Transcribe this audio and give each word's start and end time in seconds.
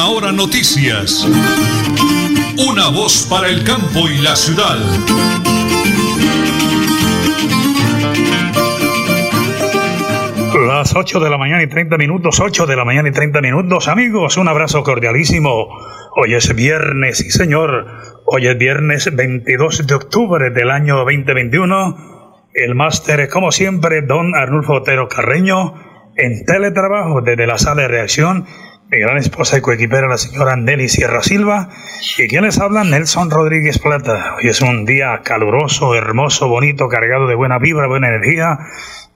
Última 0.00 0.16
Hora 0.16 0.32
Noticias. 0.32 1.28
Una 2.56 2.88
voz 2.88 3.26
para 3.28 3.48
el 3.48 3.64
campo 3.64 4.08
y 4.08 4.18
la 4.22 4.34
ciudad. 4.34 4.78
Las 10.66 10.94
8 10.94 11.20
de 11.20 11.30
la 11.30 11.36
mañana 11.36 11.62
y 11.62 11.66
30 11.66 11.98
minutos, 11.98 12.40
8 12.40 12.66
de 12.66 12.76
la 12.76 12.84
mañana 12.86 13.10
y 13.10 13.12
30 13.12 13.42
minutos. 13.42 13.88
Amigos, 13.88 14.38
un 14.38 14.48
abrazo 14.48 14.82
cordialísimo. 14.82 15.68
Hoy 16.16 16.34
es 16.34 16.54
viernes, 16.54 17.18
sí 17.18 17.30
señor. 17.30 17.86
Hoy 18.24 18.46
es 18.46 18.56
viernes 18.56 19.14
22 19.14 19.86
de 19.86 19.94
octubre 19.94 20.50
del 20.50 20.70
año 20.70 20.96
2021. 20.96 22.48
El 22.54 22.74
máster, 22.74 23.28
como 23.28 23.52
siempre, 23.52 24.00
don 24.00 24.34
Arnulfo 24.34 24.74
Otero 24.74 25.08
Carreño, 25.08 25.74
en 26.16 26.44
teletrabajo 26.46 27.20
desde 27.20 27.46
la 27.46 27.58
sala 27.58 27.82
de 27.82 27.88
reacción. 27.88 28.46
Mi 28.90 28.98
gran 28.98 29.18
esposa 29.18 29.58
y 29.58 29.60
coequipera, 29.60 30.08
la 30.08 30.18
señora 30.18 30.56
Nelly 30.56 30.88
Sierra 30.88 31.22
Silva. 31.22 31.68
Y 32.18 32.26
quienes 32.28 32.58
hablan, 32.58 32.90
Nelson 32.90 33.30
Rodríguez 33.30 33.78
Plata. 33.78 34.34
Hoy 34.36 34.48
es 34.48 34.60
un 34.60 34.84
día 34.84 35.20
caluroso, 35.22 35.94
hermoso, 35.94 36.48
bonito, 36.48 36.88
cargado 36.88 37.28
de 37.28 37.36
buena 37.36 37.58
vibra, 37.58 37.86
buena 37.86 38.08
energía 38.08 38.58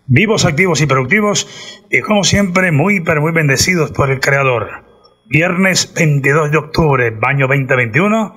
vivos, 0.06 0.44
activos 0.44 0.80
y 0.80 0.86
productivos, 0.86 1.84
y 1.90 2.00
como 2.00 2.24
siempre, 2.24 2.72
muy, 2.72 3.00
pero 3.00 3.20
muy 3.20 3.32
bendecidos 3.32 3.90
por 3.92 4.10
el 4.10 4.20
Creador. 4.20 4.84
Viernes 5.26 5.92
22 5.94 6.50
de 6.50 6.58
octubre, 6.58 7.10
baño 7.10 7.46
2021. 7.48 8.34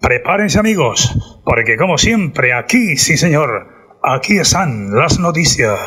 Prepárense 0.00 0.58
amigos, 0.58 1.40
porque 1.44 1.76
como 1.76 1.96
siempre, 1.96 2.52
aquí, 2.52 2.96
sí 2.96 3.16
señor, 3.16 3.68
aquí 4.02 4.38
están 4.38 4.94
las 4.94 5.18
noticias. 5.18 5.80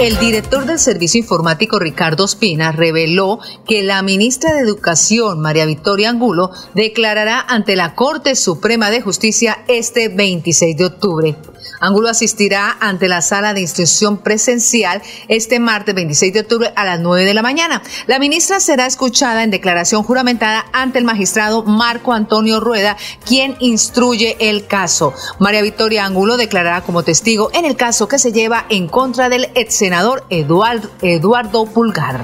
El 0.00 0.18
director 0.18 0.66
del 0.66 0.80
Servicio 0.80 1.20
Informático 1.20 1.78
Ricardo 1.78 2.24
Espina 2.24 2.72
reveló 2.72 3.38
que 3.64 3.84
la 3.84 4.02
ministra 4.02 4.52
de 4.52 4.60
Educación, 4.60 5.40
María 5.40 5.66
Victoria 5.66 6.10
Angulo, 6.10 6.50
declarará 6.74 7.40
ante 7.40 7.76
la 7.76 7.94
Corte 7.94 8.34
Suprema 8.34 8.90
de 8.90 9.00
Justicia 9.00 9.64
este 9.68 10.08
26 10.08 10.76
de 10.76 10.84
octubre. 10.84 11.36
Ángulo 11.80 12.08
asistirá 12.08 12.76
ante 12.80 13.08
la 13.08 13.20
sala 13.20 13.54
de 13.54 13.60
instrucción 13.60 14.18
presencial 14.18 15.02
este 15.28 15.58
martes 15.60 15.94
26 15.94 16.32
de 16.32 16.40
octubre 16.40 16.72
a 16.76 16.84
las 16.84 17.00
9 17.00 17.24
de 17.24 17.34
la 17.34 17.42
mañana. 17.42 17.82
La 18.06 18.18
ministra 18.18 18.60
será 18.60 18.86
escuchada 18.86 19.42
en 19.42 19.50
declaración 19.50 20.02
juramentada 20.02 20.66
ante 20.72 20.98
el 20.98 21.04
magistrado 21.04 21.64
Marco 21.64 22.12
Antonio 22.12 22.60
Rueda, 22.60 22.96
quien 23.26 23.56
instruye 23.60 24.36
el 24.40 24.66
caso. 24.66 25.14
María 25.38 25.62
Victoria 25.62 26.04
Ángulo 26.04 26.36
declarará 26.36 26.82
como 26.82 27.02
testigo 27.02 27.50
en 27.52 27.64
el 27.64 27.76
caso 27.76 28.08
que 28.08 28.18
se 28.18 28.32
lleva 28.32 28.66
en 28.68 28.88
contra 28.88 29.28
del 29.28 29.48
ex 29.54 29.74
senador 29.74 30.24
Eduardo, 30.30 30.90
Eduardo 31.02 31.66
Pulgar. 31.66 32.20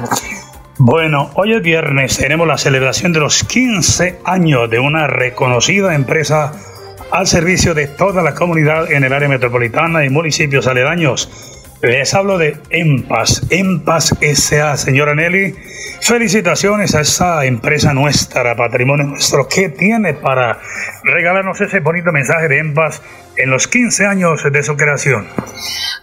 Bueno, 0.78 1.30
hoy 1.34 1.52
es 1.52 1.62
viernes, 1.62 2.16
tenemos 2.16 2.48
la 2.48 2.56
celebración 2.56 3.12
de 3.12 3.20
los 3.20 3.44
15 3.44 4.20
años 4.24 4.70
de 4.70 4.78
una 4.78 5.06
reconocida 5.06 5.94
empresa 5.94 6.52
al 7.11 7.27
servicio 7.27 7.75
de 7.75 7.86
toda 7.86 8.22
la 8.22 8.34
comunidad 8.34 8.91
en 8.91 9.05
el 9.05 9.12
área 9.12 9.28
metropolitana 9.28 10.05
y 10.05 10.11
municipios 10.11 10.66
aledaños. 10.66 11.28
Les 11.83 12.12
hablo 12.12 12.36
de 12.36 12.58
EMPAS, 12.69 13.47
EMPAS 13.48 14.14
S.A., 14.20 14.77
señora 14.77 15.14
Nelly. 15.14 15.55
Felicitaciones 16.03 16.94
a 16.94 17.00
esa 17.00 17.44
empresa 17.47 17.94
nuestra, 17.94 18.55
patrimonio 18.55 19.06
nuestro, 19.06 19.48
que 19.48 19.70
tiene 19.70 20.12
para 20.12 20.61
regalarnos 21.05 21.58
ese 21.61 21.81
bonito 21.81 22.12
mensaje 22.12 22.48
de 22.48 22.58
EMPAS 22.58 23.00
en 23.42 23.50
los 23.50 23.69
15 23.69 24.06
años 24.06 24.42
de 24.50 24.62
su 24.62 24.77
creación. 24.77 25.27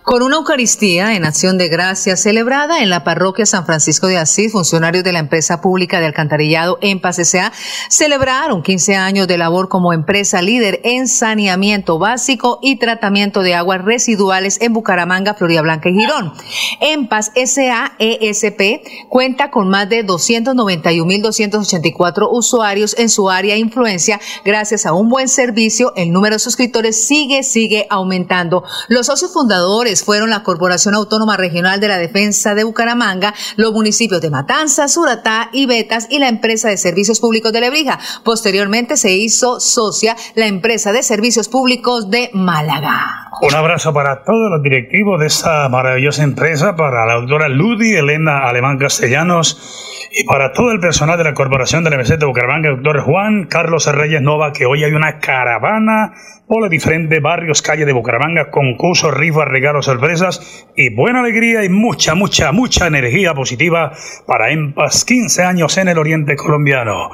Con 0.08 0.24
una 0.24 0.38
Eucaristía 0.38 1.16
en 1.16 1.26
acción 1.26 1.58
de 1.58 1.68
gracias 1.68 2.24
celebrada 2.24 2.82
en 2.82 2.90
la 2.90 3.04
parroquia 3.04 3.46
San 3.46 3.66
Francisco 3.66 4.08
de 4.08 4.18
Asís, 4.18 4.54
funcionarios 4.54 5.04
de 5.04 5.12
la 5.12 5.20
empresa 5.20 5.60
pública 5.60 6.00
de 6.00 6.06
alcantarillado 6.06 6.78
EMPAS 6.80 7.20
S.A. 7.20 7.52
celebraron 7.90 8.64
15 8.64 8.96
años 8.96 9.28
de 9.28 9.38
labor 9.38 9.68
como 9.68 9.92
empresa 9.92 10.42
líder 10.42 10.80
en 10.86 11.10
saneamiento 11.10 12.00
básico 12.00 12.60
y 12.62 12.78
tratamiento 12.78 13.42
de 13.42 13.56
aguas 13.56 13.84
residuales 13.84 14.62
en 14.62 14.72
Bucaramanga, 14.72 15.34
Florida 15.34 15.62
Blanca 15.62 15.90
y 15.90 16.00
Girón. 16.00 16.32
EMPAS 16.80 17.34
S.A. 17.36 17.92
ESP 18.00 19.10
cuenta 19.10 19.52
con 19.52 19.68
más 19.68 19.90
de 19.90 20.06
291.284 20.06 22.30
usuarios 22.32 22.98
en 22.98 23.10
su 23.10 23.30
área 23.30 23.56
de 23.56 23.60
influencia. 23.60 24.22
Gracias 24.46 24.86
a 24.86 24.94
un 24.94 25.10
buen 25.10 25.28
servicio, 25.28 25.92
el 25.98 26.14
número 26.14 26.36
de 26.36 26.40
suscriptores 26.40 27.06
sigue, 27.06 27.27
sigue 27.44 27.88
aumentando. 27.90 28.64
Los 28.88 29.08
socios 29.08 29.32
fundadores 29.32 30.04
fueron 30.04 30.30
la 30.30 30.44
Corporación 30.44 30.96
Autónoma 30.96 31.38
Regional 31.38 31.80
de 31.80 31.88
la 31.88 31.98
Defensa 31.98 32.56
de 32.56 32.64
Bucaramanga, 32.64 33.34
los 33.56 33.74
municipios 33.74 34.22
de 34.22 34.30
Matanzas, 34.30 34.94
Suratá 34.94 35.50
y 35.52 35.66
Betas 35.66 36.08
y 36.10 36.20
la 36.20 36.30
empresa 36.30 36.70
de 36.70 36.78
servicios 36.78 37.20
públicos 37.20 37.52
de 37.52 37.62
Lebrija. 37.62 38.00
Posteriormente 38.24 38.98
se 38.98 39.12
hizo 39.12 39.60
socia 39.60 40.16
la 40.36 40.48
empresa 40.48 40.92
de 40.92 41.04
servicios 41.04 41.48
públicos 41.48 42.10
de 42.10 42.30
Málaga. 42.34 43.27
Un 43.40 43.54
abrazo 43.54 43.94
para 43.94 44.24
todos 44.24 44.50
los 44.50 44.64
directivos 44.64 45.20
de 45.20 45.28
esta 45.28 45.70
maravillosa 45.70 46.24
empresa, 46.24 46.76
para 46.76 47.06
la 47.06 47.14
doctora 47.14 47.48
Ludi 47.48 47.94
Elena 47.94 48.40
Alemán 48.40 48.80
Castellanos 48.80 50.10
y 50.12 50.24
para 50.24 50.54
todo 50.54 50.72
el 50.72 50.80
personal 50.80 51.20
de 51.20 51.26
la 51.26 51.36
Corporación 51.36 51.84
de 51.84 51.92
la 51.92 51.98
Meseta 51.98 52.22
de 52.22 52.26
Bucaramanga, 52.26 52.70
doctor 52.70 53.02
Juan 53.02 53.46
Carlos 53.46 53.86
Reyes 53.94 54.24
Nova, 54.24 54.54
que 54.54 54.66
hoy 54.66 54.84
hay 54.84 54.94
una 54.94 55.20
caravana 55.20 56.14
por 56.48 56.62
los 56.62 56.70
diferentes 56.72 57.22
barrios, 57.22 57.62
calles 57.62 57.86
de 57.86 57.94
Bucaramanga, 57.94 58.50
concursos, 58.50 59.14
rifas, 59.14 59.48
regalos, 59.48 59.86
sorpresas 59.86 60.66
y 60.76 60.96
buena 60.96 61.20
alegría 61.20 61.64
y 61.64 61.70
mucha, 61.70 62.16
mucha, 62.16 62.52
mucha 62.52 62.88
energía 62.88 63.36
positiva 63.36 63.92
para 64.26 64.50
EMPAS 64.50 65.06
15 65.06 65.44
años 65.44 65.78
en 65.78 65.90
el 65.90 66.00
oriente 66.00 66.36
colombiano. 66.36 67.10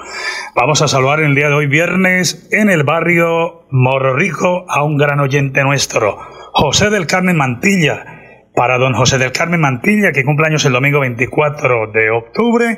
Vamos 0.56 0.82
a 0.82 0.88
saludar 0.88 1.20
el 1.20 1.36
día 1.36 1.50
de 1.50 1.56
hoy, 1.56 1.68
viernes, 1.68 2.48
en 2.52 2.70
el 2.70 2.84
barrio 2.84 3.63
Morro 3.76 4.16
Rico, 4.16 4.68
a 4.70 4.84
un 4.84 4.98
gran 4.98 5.20
oyente 5.20 5.64
nuestro, 5.64 6.20
José 6.52 6.92
del 6.92 7.08
Carmen 7.08 7.36
Mantilla 7.36 8.06
para 8.54 8.78
don 8.78 8.94
José 8.94 9.18
del 9.18 9.32
Carmen 9.32 9.62
Mantilla, 9.62 10.12
que 10.12 10.24
cumple 10.24 10.46
años 10.46 10.64
el 10.66 10.74
domingo 10.74 11.00
24 11.00 11.92
de 11.92 12.12
octubre. 12.12 12.78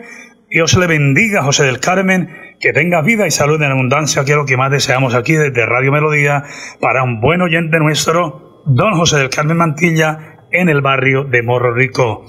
Dios 0.49 0.77
le 0.77 0.87
bendiga, 0.87 1.43
José 1.43 1.65
del 1.65 1.81
Carmen, 1.81 2.29
que 2.61 2.71
tenga 2.71 3.01
vida 3.01 3.27
y 3.27 3.31
salud 3.31 3.61
en 3.61 3.71
abundancia, 3.71 4.23
que 4.23 4.31
es 4.31 4.37
lo 4.37 4.45
que 4.45 4.55
más 4.55 4.71
deseamos 4.71 5.15
aquí 5.15 5.33
desde 5.33 5.65
Radio 5.65 5.91
Melodía, 5.91 6.45
para 6.79 7.03
un 7.03 7.19
buen 7.19 7.41
oyente 7.41 7.77
nuestro, 7.79 8.63
don 8.65 8.93
José 8.93 9.17
del 9.17 9.29
Carmen 9.29 9.57
Mantilla, 9.57 10.47
en 10.49 10.69
el 10.69 10.79
barrio 10.79 11.25
de 11.25 11.43
Morro 11.43 11.73
Rico. 11.73 12.23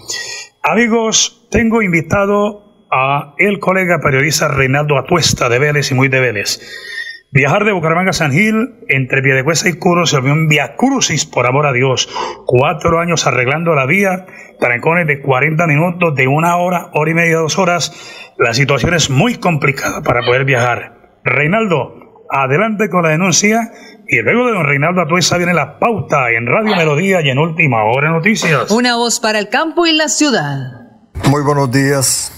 Amigos, 0.65 1.47
tengo 1.53 1.83
invitado 1.83 2.89
a 2.91 3.37
el 3.39 3.61
colega 3.61 4.01
periodista 4.03 4.49
Reinaldo 4.49 4.99
Atuesta 4.99 5.49
de 5.49 5.61
Vélez 5.61 5.93
y 5.93 5.95
muy 5.95 6.09
de 6.09 6.19
Vélez. 6.19 6.96
Viajar 7.33 7.65
de 7.65 7.73
Bucaramanga 7.73 8.11
a 8.11 8.15
San 8.15 8.33
Gil, 8.33 8.77
entre 8.89 9.21
Piedecuesta 9.21 9.69
y 9.69 9.75
Curo, 9.75 10.07
se 10.07 10.17
volvió 10.17 10.33
un 10.33 10.49
via 10.49 10.77
crucis, 10.77 11.27
por 11.27 11.47
amor 11.47 11.67
a 11.67 11.73
Dios. 11.73 12.09
Cuatro 12.47 13.01
años 13.01 13.27
arreglando 13.27 13.75
la 13.75 13.85
vía, 13.85 14.27
trancones 14.61 15.07
de 15.07 15.21
40 15.21 15.67
minutos, 15.67 16.15
de 16.15 16.29
una 16.29 16.57
hora, 16.57 16.91
hora 16.95 17.11
y 17.11 17.15
media, 17.15 17.39
dos 17.39 17.59
horas. 17.59 17.93
La 18.39 18.55
situación 18.55 18.95
es 18.95 19.11
muy 19.11 19.37
complicada 19.37 20.03
para 20.03 20.21
poder 20.23 20.45
viajar. 20.45 21.21
Reinaldo, 21.25 22.25
adelante 22.31 22.89
con 22.89 23.03
la 23.03 23.11
denuncia. 23.11 23.73
Y 24.09 24.23
luego 24.23 24.47
de 24.47 24.53
don 24.53 24.65
Reinaldo 24.65 25.01
Atuesa 25.03 25.37
viene 25.37 25.53
la 25.53 25.81
pauta 25.81 26.31
en 26.31 26.47
Radio 26.47 26.77
Melodía 26.77 27.21
y 27.23 27.31
en 27.31 27.39
Última 27.39 27.85
Hora 27.85 28.11
Noticias. 28.11 28.71
Una 28.71 28.97
voz 28.97 29.19
para 29.19 29.41
el 29.41 29.49
campo 29.49 29.85
y 29.85 29.93
la 29.93 30.09
ciudad. 30.09 30.87
Muy 31.29 31.43
buenos 31.43 31.73
días. 31.73 32.36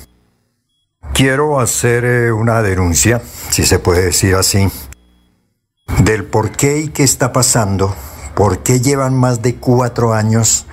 Quiero 1.18 1.58
hacer 1.58 2.04
eh, 2.04 2.30
una 2.30 2.62
denuncia, 2.62 3.20
si 3.50 3.66
se 3.66 3.80
puede 3.80 4.04
decir 4.04 4.36
así, 4.36 4.70
del 6.04 6.22
por 6.24 6.52
qué 6.52 6.78
y 6.78 6.88
qué 6.90 7.02
está 7.02 7.32
pasando, 7.32 7.92
por 8.36 8.60
qué 8.60 8.78
llevan 8.78 9.16
más 9.16 9.42
de 9.42 9.56
cuatro 9.56 10.14
años 10.14 10.66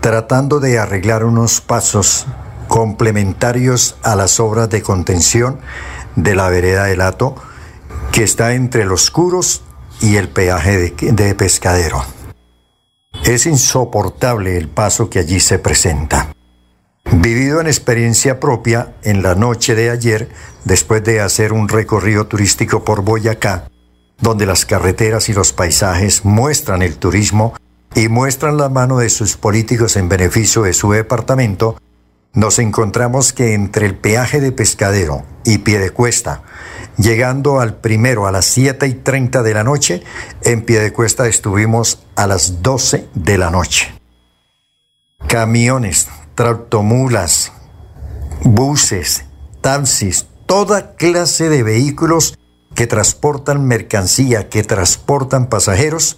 tratando 0.00 0.58
de 0.58 0.80
arreglar 0.80 1.24
unos 1.24 1.60
pasos 1.60 2.26
complementarios 2.66 3.94
a 4.02 4.16
las 4.16 4.40
obras 4.40 4.68
de 4.70 4.82
contención 4.82 5.60
de 6.16 6.34
la 6.34 6.48
vereda 6.48 6.86
del 6.86 6.98
Lato, 6.98 7.36
que 8.10 8.24
está 8.24 8.54
entre 8.54 8.84
los 8.84 9.08
curos 9.12 9.62
y 10.00 10.16
el 10.16 10.28
peaje 10.28 10.78
de, 10.78 11.12
de 11.12 11.34
pescadero. 11.36 12.04
Es 13.24 13.46
insoportable 13.46 14.58
el 14.58 14.66
paso 14.66 15.08
que 15.08 15.20
allí 15.20 15.38
se 15.38 15.60
presenta. 15.60 16.32
Vivido 17.04 17.60
en 17.60 17.66
experiencia 17.66 18.40
propia 18.40 18.94
en 19.02 19.22
la 19.22 19.34
noche 19.34 19.74
de 19.74 19.90
ayer, 19.90 20.28
después 20.64 21.02
de 21.04 21.20
hacer 21.20 21.52
un 21.52 21.68
recorrido 21.68 22.26
turístico 22.26 22.84
por 22.84 23.02
Boyacá, 23.02 23.68
donde 24.20 24.46
las 24.46 24.64
carreteras 24.64 25.28
y 25.28 25.34
los 25.34 25.52
paisajes 25.52 26.24
muestran 26.24 26.80
el 26.82 26.96
turismo 26.96 27.54
y 27.94 28.08
muestran 28.08 28.56
la 28.56 28.68
mano 28.68 28.98
de 28.98 29.10
sus 29.10 29.36
políticos 29.36 29.96
en 29.96 30.08
beneficio 30.08 30.62
de 30.62 30.72
su 30.72 30.92
departamento, 30.92 31.76
nos 32.34 32.58
encontramos 32.58 33.32
que 33.32 33.52
entre 33.52 33.84
el 33.86 33.94
peaje 33.94 34.40
de 34.40 34.52
Pescadero 34.52 35.24
y 35.44 35.58
Piedecuesta, 35.58 36.42
llegando 36.96 37.60
al 37.60 37.74
primero 37.76 38.26
a 38.26 38.32
las 38.32 38.46
7 38.46 38.86
y 38.86 38.94
30 38.94 39.42
de 39.42 39.54
la 39.54 39.64
noche, 39.64 40.02
en 40.42 40.62
Piedecuesta 40.62 41.26
estuvimos 41.28 42.06
a 42.16 42.26
las 42.26 42.62
12 42.62 43.08
de 43.14 43.38
la 43.38 43.50
noche. 43.50 43.92
Camiones, 45.26 46.08
tractomulas, 46.34 47.52
buses, 48.44 49.24
taxis, 49.60 50.26
toda 50.46 50.94
clase 50.96 51.48
de 51.48 51.62
vehículos 51.62 52.38
que 52.74 52.86
transportan 52.86 53.66
mercancía, 53.66 54.48
que 54.48 54.62
transportan 54.62 55.48
pasajeros, 55.48 56.16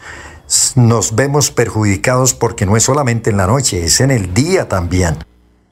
nos 0.77 1.15
vemos 1.15 1.51
perjudicados 1.51 2.35
porque 2.35 2.67
no 2.67 2.77
es 2.77 2.85
solamente 2.85 3.31
en 3.31 3.37
la 3.37 3.47
noche, 3.47 3.85
es 3.85 4.01
en 4.01 4.11
el 4.11 4.35
día 4.35 4.69
también. 4.69 5.19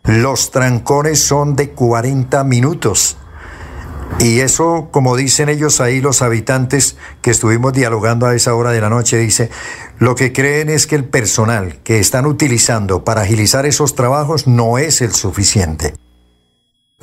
Los 0.04 0.50
trancones 0.50 1.22
son 1.22 1.54
de 1.54 1.70
40 1.70 2.42
minutos. 2.44 3.16
Y 4.19 4.41
eso, 4.41 4.88
como 4.91 5.17
dicen 5.17 5.49
ellos 5.49 5.81
ahí, 5.81 6.00
los 6.00 6.23
habitantes 6.23 6.97
que 7.23 7.31
estuvimos 7.31 7.73
dialogando 7.73 8.26
a 8.26 8.35
esa 8.35 8.55
hora 8.55 8.70
de 8.70 8.81
la 8.81 8.88
noche, 8.88 9.19
dice, 9.19 9.50
lo 9.99 10.14
que 10.14 10.32
creen 10.32 10.69
es 10.69 10.87
que 10.87 10.94
el 10.94 11.05
personal 11.05 11.79
que 11.82 11.99
están 11.99 12.26
utilizando 12.26 13.05
para 13.05 13.23
agilizar 13.23 13.67
esos 13.67 13.94
trabajos 13.94 14.47
no 14.47 14.79
es 14.79 15.00
el 15.00 15.12
suficiente. 15.12 15.94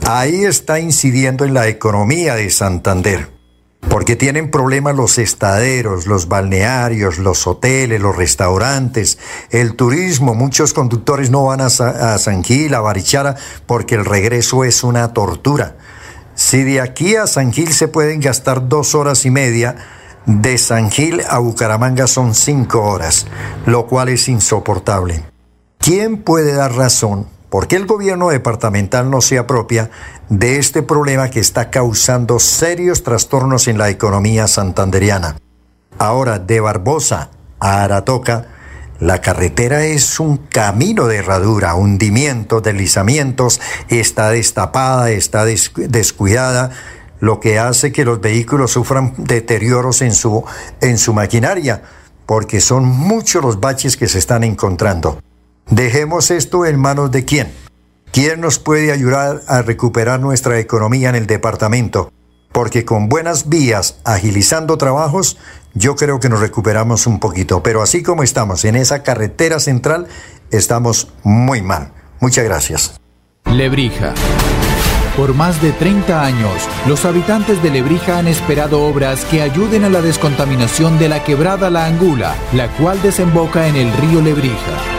Ahí 0.06 0.46
está 0.46 0.80
incidiendo 0.80 1.46
en 1.46 1.54
la 1.54 1.68
economía 1.68 2.36
de 2.36 2.50
Santander, 2.50 3.30
porque 3.90 4.16
tienen 4.16 4.50
problemas 4.50 4.96
los 4.96 5.18
estaderos, 5.18 6.08
los 6.08 6.28
balnearios, 6.28 7.20
los 7.20 7.46
hoteles, 7.48 8.02
los 8.02 8.16
restaurantes, 8.16 9.20
el 9.52 9.76
turismo. 9.76 10.36
Muchos 10.36 10.74
conductores 10.74 11.30
no 11.30 11.46
van 11.46 11.62
a, 11.62 11.70
San 11.70 12.44
Gil, 12.44 12.74
a 12.74 12.82
Barichara, 12.82 13.36
porque 13.66 13.96
el 13.96 14.06
regreso 14.06 14.64
es 14.64 14.84
una 14.84 15.14
tortura. 15.14 15.76
Si 16.40 16.64
de 16.64 16.80
aquí 16.80 17.18
a 17.18 17.28
San 17.28 17.52
Gil 17.52 17.74
se 17.74 17.90
pueden 17.90 18.22
gastar 18.22 18.70
dos 18.70 18.96
horas 18.96 19.26
y 19.26 19.30
media, 19.30 19.76
de 20.26 20.58
San 20.58 20.90
Gil 20.90 21.22
a 21.30 21.38
Bucaramanga 21.40 22.08
son 22.08 22.34
cinco 22.34 22.82
horas, 22.82 23.28
lo 23.66 23.88
cual 23.88 24.08
es 24.08 24.30
insoportable. 24.30 25.26
¿Quién 25.80 26.24
puede 26.24 26.54
dar 26.54 26.76
razón 26.76 27.28
por 27.50 27.68
qué 27.68 27.76
el 27.76 27.88
gobierno 27.88 28.30
departamental 28.30 29.12
no 29.12 29.20
se 29.20 29.38
apropia 29.38 29.92
de 30.30 30.60
este 30.60 30.82
problema 30.82 31.30
que 31.30 31.42
está 31.42 31.70
causando 31.70 32.40
serios 32.40 33.04
trastornos 33.04 33.68
en 33.68 33.78
la 33.78 33.90
economía 33.90 34.48
santanderiana? 34.48 35.36
Ahora, 35.98 36.40
de 36.40 36.62
Barbosa 36.62 37.32
a 37.60 37.84
Aratoca, 37.84 38.46
la 39.00 39.22
carretera 39.22 39.86
es 39.86 40.20
un 40.20 40.38
camino 40.38 41.08
de 41.08 41.18
herradura, 41.18 41.76
hundimientos, 41.76 42.62
deslizamientos, 42.64 43.62
está 43.88 44.30
destapada, 44.32 45.10
está 45.12 45.46
descuidada, 45.46 46.72
lo 47.22 47.40
que 47.40 47.60
hace 47.60 47.92
que 47.92 48.06
los 48.06 48.20
vehículos 48.22 48.72
sufran 48.72 49.14
deterioros 49.18 50.02
en 50.02 50.14
su, 50.14 50.44
en 50.82 50.98
su 50.98 51.14
maquinaria, 51.14 51.82
porque 52.26 52.62
son 52.62 52.86
muchos 52.86 53.44
los 53.44 53.60
baches 53.60 53.98
que 53.98 54.08
se 54.08 54.20
están 54.20 54.44
encontrando. 54.44 55.20
Dejemos 55.70 56.32
esto 56.32 56.66
en 56.66 56.80
manos 56.80 57.12
de 57.12 57.26
quién. 57.26 57.52
¿Quién 58.12 58.42
nos 58.42 58.60
puede 58.60 58.92
ayudar 58.92 59.42
a 59.48 59.62
recuperar 59.62 60.20
nuestra 60.20 60.60
economía 60.60 61.10
en 61.10 61.16
el 61.16 61.28
departamento? 61.28 62.12
Porque 62.52 62.86
con 62.86 63.10
buenas 63.10 63.50
vías, 63.50 64.00
agilizando 64.04 64.78
trabajos, 64.78 65.38
yo 65.74 65.96
creo 65.96 66.20
que 66.20 66.30
nos 66.30 66.40
recuperamos 66.40 67.08
un 67.08 67.20
poquito, 67.20 67.62
pero 67.62 67.82
así 67.82 68.04
como 68.04 68.24
estamos 68.24 68.66
en 68.66 68.76
esa 68.76 69.04
carretera 69.04 69.60
central, 69.60 70.08
estamos 70.52 71.10
muy 71.24 71.62
mal. 71.62 71.92
Muchas 72.20 72.44
gracias. 72.46 73.00
Lebrija. 73.46 74.14
Por 75.16 75.34
más 75.34 75.62
de 75.62 75.72
30 75.72 76.24
años, 76.24 76.68
los 76.88 77.04
habitantes 77.06 77.62
de 77.62 77.72
Lebrija 77.72 78.18
han 78.18 78.28
esperado 78.28 78.84
obras 78.84 79.26
que 79.26 79.42
ayuden 79.42 79.84
a 79.84 79.90
la 79.90 80.02
descontaminación 80.02 80.98
de 80.98 81.10
la 81.10 81.24
quebrada 81.24 81.70
La 81.70 81.86
Angula, 81.86 82.36
la 82.54 82.70
cual 82.78 83.02
desemboca 83.02 83.68
en 83.68 83.76
el 83.76 83.92
río 83.94 84.22
Lebrija. 84.22 84.99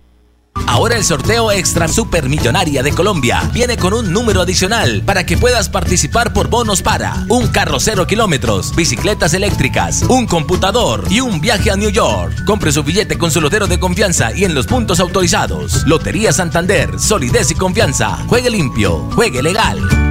Ahora 0.67 0.95
el 0.95 1.03
sorteo 1.03 1.51
Extra 1.51 1.87
Super 1.87 2.29
Millonaria 2.29 2.83
de 2.83 2.91
Colombia 2.91 3.49
viene 3.53 3.77
con 3.77 3.93
un 3.93 4.11
número 4.11 4.41
adicional 4.41 5.03
para 5.05 5.25
que 5.25 5.37
puedas 5.37 5.69
participar 5.69 6.33
por 6.33 6.49
bonos 6.49 6.81
para 6.81 7.25
un 7.29 7.47
carro 7.47 7.79
cero 7.79 8.07
kilómetros, 8.07 8.75
bicicletas 8.75 9.33
eléctricas, 9.33 10.03
un 10.03 10.27
computador 10.27 11.05
y 11.09 11.19
un 11.19 11.41
viaje 11.41 11.71
a 11.71 11.75
New 11.75 11.89
York. 11.89 12.45
Compre 12.45 12.71
su 12.71 12.83
billete 12.83 13.17
con 13.17 13.31
su 13.31 13.41
lotero 13.41 13.67
de 13.67 13.79
confianza 13.79 14.31
y 14.35 14.45
en 14.45 14.55
los 14.55 14.67
puntos 14.67 14.99
autorizados. 14.99 15.85
Lotería 15.85 16.31
Santander, 16.33 16.99
solidez 16.99 17.51
y 17.51 17.55
confianza. 17.55 18.17
Juegue 18.27 18.49
limpio, 18.49 19.09
juegue 19.13 19.41
legal. 19.41 20.10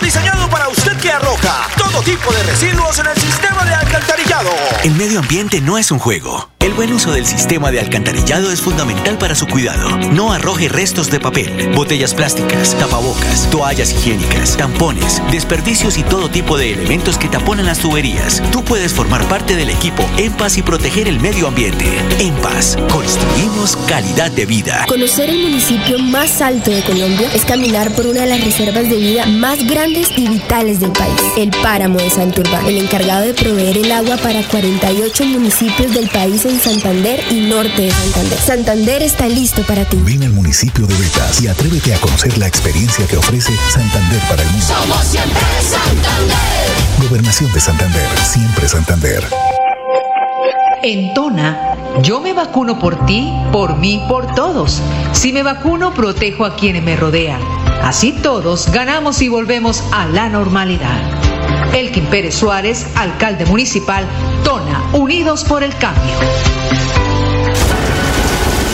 diseñado 0.00 0.48
para 0.48 0.68
usted 0.68 0.96
que 0.98 1.10
arroja 1.10 1.68
todo 1.76 2.02
tipo 2.02 2.32
de 2.32 2.42
residuos 2.44 2.98
en 2.98 3.06
el 3.06 3.16
sistema 3.16 3.64
de 3.64 3.74
alcantarillado. 3.74 4.21
El 4.84 4.94
medio 4.96 5.20
ambiente 5.20 5.60
no 5.60 5.78
es 5.78 5.92
un 5.92 5.98
juego. 5.98 6.48
El 6.58 6.74
buen 6.74 6.92
uso 6.92 7.10
del 7.10 7.26
sistema 7.26 7.72
de 7.72 7.80
alcantarillado 7.80 8.52
es 8.52 8.60
fundamental 8.60 9.18
para 9.18 9.34
su 9.34 9.48
cuidado. 9.48 9.98
No 10.12 10.32
arroje 10.32 10.68
restos 10.68 11.10
de 11.10 11.18
papel, 11.18 11.70
botellas 11.74 12.14
plásticas, 12.14 12.76
tapabocas, 12.78 13.50
toallas 13.50 13.92
higiénicas, 13.92 14.56
tampones, 14.56 15.20
desperdicios 15.32 15.98
y 15.98 16.04
todo 16.04 16.28
tipo 16.28 16.56
de 16.56 16.72
elementos 16.72 17.18
que 17.18 17.28
taponan 17.28 17.66
las 17.66 17.80
tuberías. 17.80 18.40
Tú 18.52 18.62
puedes 18.64 18.92
formar 18.92 19.24
parte 19.28 19.56
del 19.56 19.70
equipo 19.70 20.04
En 20.16 20.32
Paz 20.32 20.56
y 20.56 20.62
proteger 20.62 21.08
el 21.08 21.18
medio 21.18 21.48
ambiente. 21.48 21.84
En 22.20 22.32
Paz, 22.36 22.78
construimos 22.92 23.76
calidad 23.88 24.30
de 24.30 24.46
vida. 24.46 24.86
Conocer 24.88 25.30
el 25.30 25.42
municipio 25.42 25.98
más 25.98 26.40
alto 26.40 26.70
de 26.70 26.82
Colombia 26.84 27.28
es 27.34 27.44
caminar 27.44 27.90
por 27.92 28.06
una 28.06 28.20
de 28.20 28.28
las 28.28 28.44
reservas 28.44 28.88
de 28.88 28.96
vida 28.96 29.26
más 29.26 29.66
grandes 29.66 30.10
y 30.16 30.28
vitales 30.28 30.78
del 30.78 30.92
país, 30.92 31.20
el 31.36 31.50
Páramo 31.60 31.98
de 31.98 32.10
Santurbán, 32.10 32.66
el 32.66 32.78
encargado 32.78 33.22
de 33.22 33.34
proveer 33.34 33.78
el 33.78 33.90
agua 33.90 34.16
para 34.16 34.31
48 34.40 35.24
municipios 35.26 35.92
del 35.92 36.08
país 36.08 36.46
en 36.46 36.58
Santander 36.58 37.22
y 37.30 37.40
norte 37.40 37.82
de 37.82 37.90
Santander. 37.90 38.38
Santander 38.38 39.02
está 39.02 39.28
listo 39.28 39.62
para 39.66 39.84
ti. 39.84 39.98
Ven 40.04 40.22
al 40.22 40.30
municipio 40.30 40.86
de 40.86 40.94
Betas 40.94 41.42
y 41.42 41.48
atrévete 41.48 41.94
a 41.94 41.98
conocer 41.98 42.38
la 42.38 42.46
experiencia 42.46 43.06
que 43.06 43.18
ofrece 43.18 43.52
Santander 43.70 44.20
para 44.30 44.42
el 44.42 44.48
mundo. 44.48 44.66
Somos 44.66 45.04
siempre 45.04 45.42
Santander. 45.60 47.08
Gobernación 47.08 47.52
de 47.52 47.60
Santander, 47.60 48.08
siempre 48.24 48.68
Santander. 48.68 49.24
En 50.82 51.12
Tona, 51.14 51.76
yo 52.02 52.20
me 52.20 52.32
vacuno 52.32 52.78
por 52.78 53.04
ti, 53.04 53.30
por 53.52 53.76
mí, 53.76 54.02
por 54.08 54.34
todos. 54.34 54.80
Si 55.12 55.32
me 55.32 55.42
vacuno, 55.42 55.92
protejo 55.94 56.46
a 56.46 56.56
quienes 56.56 56.82
me 56.82 56.96
rodean. 56.96 57.40
Así 57.82 58.12
todos 58.12 58.70
ganamos 58.72 59.20
y 59.20 59.28
volvemos 59.28 59.84
a 59.92 60.06
la 60.06 60.28
normalidad. 60.28 61.31
Elkin 61.72 62.06
Pérez 62.06 62.34
Suárez, 62.34 62.86
alcalde 62.96 63.46
municipal, 63.46 64.04
Tona, 64.44 64.84
Unidos 64.92 65.44
por 65.44 65.62
el 65.62 65.74
Cambio. 65.76 67.11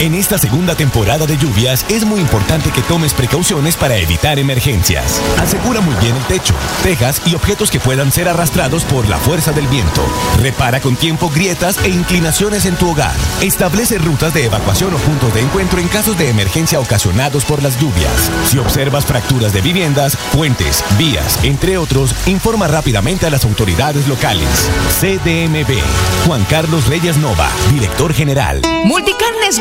En 0.01 0.15
esta 0.15 0.39
segunda 0.39 0.77
temporada 0.77 1.27
de 1.27 1.37
lluvias 1.37 1.85
es 1.89 2.05
muy 2.05 2.21
importante 2.21 2.71
que 2.71 2.83
tomes 2.83 3.13
precauciones 3.13 3.77
para 3.77 3.97
evitar 3.97 4.39
emergencias. 4.39 5.21
Asegura 5.43 5.81
muy 5.81 5.97
bien 5.97 6.15
el 6.15 6.23
techo, 6.27 6.55
tejas 6.85 7.21
y 7.27 7.35
objetos 7.35 7.69
que 7.69 7.81
puedan 7.81 8.13
ser 8.13 8.29
arrastrados 8.29 8.85
por 8.85 9.09
la 9.09 9.19
fuerza 9.19 9.51
del 9.51 9.67
viento. 9.67 10.07
Repara 10.41 10.79
con 10.79 10.95
tiempo 10.95 11.29
grietas 11.29 11.79
e 11.85 11.89
inclinaciones 11.89 12.65
en 12.67 12.77
tu 12.77 12.91
hogar. 12.91 13.17
Establece 13.43 13.99
rutas 13.99 14.33
de 14.35 14.45
evacuación 14.45 14.95
o 14.95 14.99
puntos 14.99 15.35
de 15.35 15.41
encuentro 15.41 15.81
en 15.81 15.89
casos 15.89 16.17
de 16.17 16.31
emergencia 16.31 16.79
ocasionados 16.79 17.45
por 17.45 17.61
las 17.61 17.77
lluvias. 17.81 18.31
Si 18.47 18.57
observas 18.59 19.05
fracturas 19.05 19.53
de 19.53 19.63
viviendas, 19.63 20.17
puentes, 20.33 20.85
vías, 20.97 21.41
entre 21.43 21.77
otros, 21.77 22.15
informa 22.27 22.69
rápidamente 22.69 23.27
a 23.27 23.31
las 23.31 23.45
autoridades 23.45 24.07
locales. 24.07 24.71
CDMB. 25.01 25.77
Juan 26.25 26.45
Carlos 26.45 26.87
Reyes 26.87 27.17
Nova, 27.17 27.51
director 27.73 28.15
general. 28.15 28.63
Multicarnes 28.85 29.61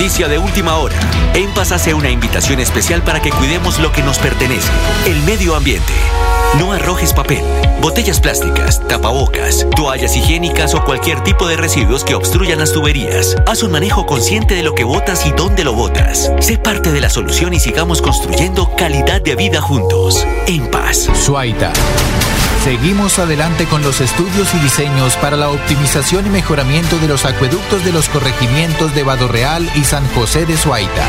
noticia 0.00 0.28
de 0.28 0.38
última 0.38 0.76
hora. 0.78 0.96
En 1.34 1.50
hace 1.58 1.92
una 1.92 2.08
invitación 2.08 2.58
especial 2.58 3.02
para 3.02 3.20
que 3.20 3.28
cuidemos 3.28 3.78
lo 3.80 3.92
que 3.92 4.02
nos 4.02 4.18
pertenece, 4.18 4.70
el 5.04 5.20
medio 5.24 5.54
ambiente. 5.54 5.92
No 6.58 6.72
arrojes 6.72 7.12
papel, 7.12 7.44
botellas 7.82 8.18
plásticas, 8.18 8.80
tapabocas, 8.88 9.66
toallas 9.76 10.16
higiénicas 10.16 10.74
o 10.74 10.82
cualquier 10.84 11.22
tipo 11.22 11.46
de 11.46 11.58
residuos 11.58 12.02
que 12.02 12.14
obstruyan 12.14 12.60
las 12.60 12.72
tuberías. 12.72 13.36
Haz 13.46 13.62
un 13.62 13.72
manejo 13.72 14.06
consciente 14.06 14.54
de 14.54 14.62
lo 14.62 14.74
que 14.74 14.84
botas 14.84 15.26
y 15.26 15.32
dónde 15.32 15.64
lo 15.64 15.74
botas. 15.74 16.32
Sé 16.40 16.56
parte 16.56 16.92
de 16.92 17.02
la 17.02 17.10
solución 17.10 17.52
y 17.52 17.60
sigamos 17.60 18.00
construyendo 18.00 18.74
calidad 18.76 19.20
de 19.20 19.36
vida 19.36 19.60
juntos. 19.60 20.26
En 20.46 20.70
paz. 20.70 21.10
Seguimos 22.64 23.18
adelante 23.18 23.64
con 23.64 23.82
los 23.82 24.02
estudios 24.02 24.54
y 24.54 24.58
diseños 24.58 25.16
para 25.16 25.38
la 25.38 25.48
optimización 25.48 26.26
y 26.26 26.28
mejoramiento 26.28 26.98
de 26.98 27.08
los 27.08 27.24
acueductos 27.24 27.82
de 27.86 27.92
los 27.92 28.10
corregimientos 28.10 28.94
de 28.94 29.02
Real 29.28 29.68
y 29.76 29.84
San 29.90 30.06
José 30.14 30.46
de 30.46 30.56
Suaita. 30.56 31.04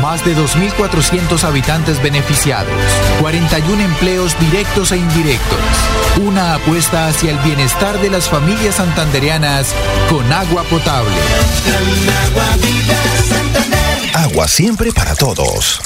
Más 0.00 0.24
de 0.24 0.36
2.400 0.36 1.44
habitantes 1.44 2.02
beneficiados, 2.02 2.74
41 3.20 3.80
empleos 3.80 4.36
directos 4.40 4.90
e 4.90 4.96
indirectos, 4.96 5.60
una 6.20 6.54
apuesta 6.54 7.06
hacia 7.06 7.30
el 7.30 7.38
bienestar 7.38 8.00
de 8.00 8.10
las 8.10 8.28
familias 8.28 8.74
santandereanas 8.74 9.72
con 10.10 10.32
agua 10.32 10.64
potable. 10.64 11.14
Agua 14.14 14.48
siempre 14.48 14.90
para 14.90 15.14
todos. 15.14 15.80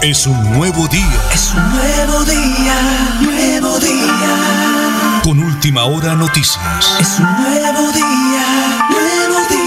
Es 0.00 0.28
un 0.28 0.52
nuevo 0.52 0.86
día. 0.86 1.22
Es 1.34 1.52
un 1.54 1.70
nuevo 1.72 2.24
día, 2.24 3.18
nuevo 3.20 3.78
día. 3.80 4.81
Con 5.22 5.38
última 5.38 5.84
hora 5.84 6.16
noticias. 6.16 6.96
Es 7.00 7.20
un 7.20 7.26
nuevo 7.26 7.92
día, 7.92 8.88
nuevo 8.90 9.48
día. 9.48 9.62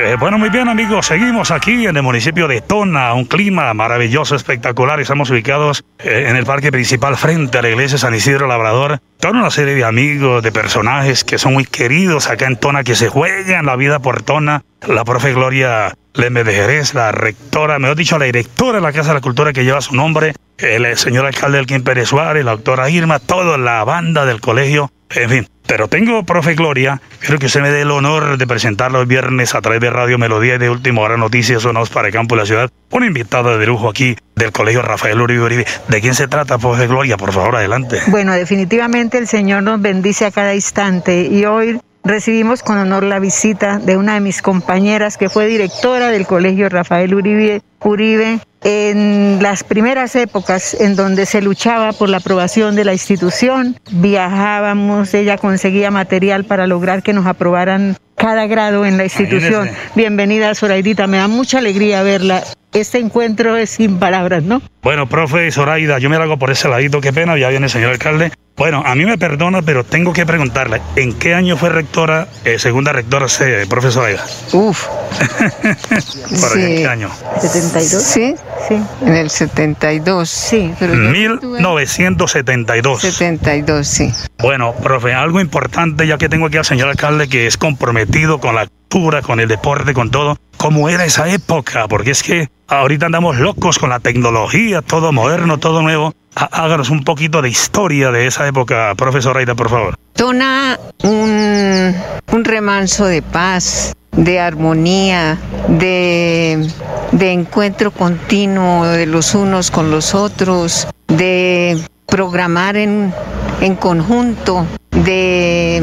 Eh, 0.00 0.16
bueno, 0.18 0.36
muy 0.36 0.50
bien 0.50 0.68
amigos, 0.68 1.06
seguimos 1.06 1.52
aquí 1.52 1.86
en 1.86 1.96
el 1.96 2.02
municipio 2.02 2.48
de 2.48 2.60
Tona, 2.60 3.14
un 3.14 3.26
clima 3.26 3.72
maravilloso, 3.74 4.34
espectacular. 4.34 4.98
Estamos 4.98 5.30
ubicados 5.30 5.84
eh, 6.00 6.26
en 6.28 6.34
el 6.34 6.44
parque 6.44 6.72
principal 6.72 7.16
frente 7.16 7.58
a 7.58 7.62
la 7.62 7.68
iglesia 7.68 7.96
San 7.96 8.14
Isidro 8.14 8.48
Labrador. 8.48 8.98
Toda 9.20 9.34
una 9.34 9.50
serie 9.50 9.74
de 9.74 9.84
amigos, 9.84 10.42
de 10.42 10.50
personajes 10.50 11.22
que 11.22 11.38
son 11.38 11.54
muy 11.54 11.64
queridos 11.64 12.28
acá 12.28 12.46
en 12.46 12.56
Tona, 12.56 12.82
que 12.82 12.96
se 12.96 13.08
juegan 13.08 13.66
la 13.66 13.76
vida 13.76 14.00
por 14.00 14.22
Tona. 14.22 14.64
La 14.86 15.04
profe 15.04 15.32
Gloria 15.32 15.94
Leme 16.14 16.44
de 16.44 16.52
Jerez, 16.52 16.92
la 16.94 17.12
rectora, 17.12 17.78
mejor 17.78 17.96
dicho, 17.96 18.18
la 18.18 18.24
directora 18.24 18.78
de 18.78 18.82
la 18.82 18.92
Casa 18.92 19.08
de 19.08 19.14
la 19.14 19.20
Cultura 19.20 19.52
que 19.52 19.64
lleva 19.64 19.80
su 19.80 19.94
nombre, 19.94 20.34
el 20.58 20.96
señor 20.96 21.26
alcalde 21.26 21.58
Elkin 21.58 21.82
Pérez 21.82 22.08
Suárez, 22.08 22.44
la 22.44 22.52
doctora 22.52 22.88
Irma, 22.90 23.18
toda 23.18 23.58
la 23.58 23.84
banda 23.84 24.24
del 24.24 24.40
colegio, 24.40 24.90
en 25.10 25.30
fin. 25.30 25.48
Pero 25.66 25.88
tengo, 25.88 26.22
profe 26.22 26.54
Gloria, 26.54 27.00
quiero 27.18 27.40
que 27.40 27.46
usted 27.46 27.60
me 27.60 27.70
dé 27.70 27.82
el 27.82 27.90
honor 27.90 28.38
de 28.38 28.46
presentarlo 28.46 29.00
el 29.00 29.06
viernes 29.06 29.54
a 29.54 29.60
través 29.60 29.80
de 29.80 29.90
Radio 29.90 30.16
Melodía 30.16 30.54
y 30.54 30.58
de 30.58 30.70
Última 30.70 31.02
Hora 31.02 31.16
Noticias 31.16 31.62
Sonados 31.62 31.90
para 31.90 32.08
el 32.08 32.14
Campo 32.14 32.36
de 32.36 32.42
la 32.42 32.46
Ciudad. 32.46 32.70
Una 32.90 33.06
invitada 33.06 33.58
de 33.58 33.66
lujo 33.66 33.88
aquí 33.88 34.16
del 34.36 34.52
Colegio 34.52 34.82
Rafael 34.82 35.20
Uribe 35.20 35.42
Uribe. 35.42 35.66
¿De 35.88 36.00
quién 36.00 36.14
se 36.14 36.28
trata, 36.28 36.58
profe 36.58 36.86
Gloria? 36.86 37.16
Por 37.16 37.32
favor, 37.32 37.56
adelante. 37.56 37.98
Bueno, 38.06 38.32
definitivamente 38.32 39.18
el 39.18 39.26
Señor 39.26 39.64
nos 39.64 39.80
bendice 39.82 40.26
a 40.26 40.30
cada 40.30 40.54
instante 40.54 41.22
y 41.22 41.44
hoy 41.44 41.80
recibimos 42.04 42.62
con 42.62 42.78
honor 42.78 43.02
la 43.02 43.18
visita 43.18 43.78
de 43.78 43.96
una 43.96 44.14
de 44.14 44.20
mis 44.20 44.42
compañeras 44.42 45.18
que 45.18 45.28
fue 45.28 45.46
directora 45.46 46.10
del 46.10 46.28
Colegio 46.28 46.68
Rafael 46.68 47.12
Uribe, 47.12 47.60
Uribe 47.80 48.38
en 48.68 49.38
las 49.40 49.62
primeras 49.62 50.16
épocas 50.16 50.74
en 50.80 50.96
donde 50.96 51.24
se 51.24 51.40
luchaba 51.40 51.92
por 51.92 52.08
la 52.08 52.16
aprobación 52.16 52.74
de 52.74 52.84
la 52.84 52.94
institución. 52.94 53.78
Viajábamos, 53.92 55.14
ella 55.14 55.38
conseguía 55.38 55.92
material 55.92 56.42
para 56.42 56.66
lograr 56.66 57.04
que 57.04 57.12
nos 57.12 57.26
aprobaran 57.26 57.96
cada 58.16 58.48
grado 58.48 58.84
en 58.84 58.96
la 58.96 59.04
institución. 59.04 59.70
Bienvenida, 59.94 60.52
Zoraidita, 60.56 61.06
me 61.06 61.18
da 61.18 61.28
mucha 61.28 61.58
alegría 61.58 62.02
verla. 62.02 62.42
Este 62.76 62.98
encuentro 62.98 63.56
es 63.56 63.70
sin 63.70 63.98
palabras, 63.98 64.42
¿no? 64.42 64.60
Bueno, 64.82 65.08
profe 65.08 65.50
Zoraida, 65.50 65.98
yo 65.98 66.10
me 66.10 66.16
hago 66.16 66.38
por 66.38 66.50
ese 66.50 66.68
ladito, 66.68 67.00
qué 67.00 67.10
pena, 67.12 67.36
ya 67.38 67.48
viene 67.48 67.66
el 67.66 67.70
señor 67.72 67.92
alcalde. 67.92 68.32
Bueno, 68.54 68.82
a 68.86 68.94
mí 68.94 69.04
me 69.04 69.16
perdona, 69.18 69.60
pero 69.62 69.82
tengo 69.84 70.12
que 70.12 70.24
preguntarle, 70.26 70.80
¿en 70.96 71.12
qué 71.14 71.34
año 71.34 71.56
fue 71.56 71.68
rectora, 71.70 72.28
eh, 72.44 72.58
segunda 72.58 72.92
rectora, 72.92 73.26
eh, 73.40 73.66
profesora 73.68 74.08
Aida? 74.08 74.24
Uf. 74.52 74.86
¿Por 75.62 76.50
Sí. 76.52 76.60
qué 76.76 76.86
año? 76.86 77.10
72. 77.40 78.02
Sí, 78.02 78.34
Sí. 78.68 78.82
en 79.02 79.14
el 79.14 79.30
72. 79.30 80.28
Sí. 80.28 80.72
Pero 80.78 80.94
yo 80.94 81.34
estuve- 81.34 81.60
1972. 81.60 83.00
72, 83.00 83.86
sí. 83.86 84.12
Bueno, 84.38 84.74
profe, 84.74 85.12
algo 85.14 85.40
importante, 85.40 86.06
ya 86.06 86.18
que 86.18 86.28
tengo 86.28 86.46
aquí 86.46 86.56
al 86.58 86.64
señor 86.64 86.88
alcalde 86.88 87.28
que 87.28 87.46
es 87.46 87.56
comprometido 87.56 88.38
con 88.40 88.54
la 88.54 88.66
cultura, 88.88 89.22
con 89.22 89.40
el 89.40 89.48
deporte, 89.48 89.92
con 89.94 90.10
todo. 90.10 90.36
¿Cómo 90.56 90.88
era 90.88 91.04
esa 91.04 91.28
época? 91.28 91.86
Porque 91.88 92.12
es 92.12 92.22
que 92.22 92.48
ahorita 92.68 93.06
andamos 93.06 93.36
locos 93.36 93.78
con 93.78 93.90
la 93.90 94.00
tecnología, 94.00 94.80
todo 94.82 95.12
moderno, 95.12 95.58
todo 95.58 95.82
nuevo. 95.82 96.14
Há- 96.34 96.48
Háganos 96.64 96.90
un 96.90 97.04
poquito 97.04 97.42
de 97.42 97.48
historia 97.48 98.10
de 98.10 98.26
esa 98.26 98.46
época, 98.46 98.94
profesora 98.96 99.40
Aida, 99.40 99.54
por 99.54 99.68
favor. 99.70 99.94
Tona 100.14 100.78
un, 101.02 101.94
un 102.32 102.44
remanso 102.44 103.04
de 103.06 103.22
paz, 103.22 103.94
de 104.12 104.40
armonía, 104.40 105.38
de, 105.68 106.66
de 107.12 107.32
encuentro 107.32 107.90
continuo 107.90 108.86
de 108.86 109.06
los 109.06 109.34
unos 109.34 109.70
con 109.70 109.90
los 109.90 110.14
otros, 110.14 110.88
de 111.08 111.78
programar 112.06 112.76
en, 112.76 113.12
en 113.60 113.74
conjunto, 113.76 114.66
de 115.04 115.82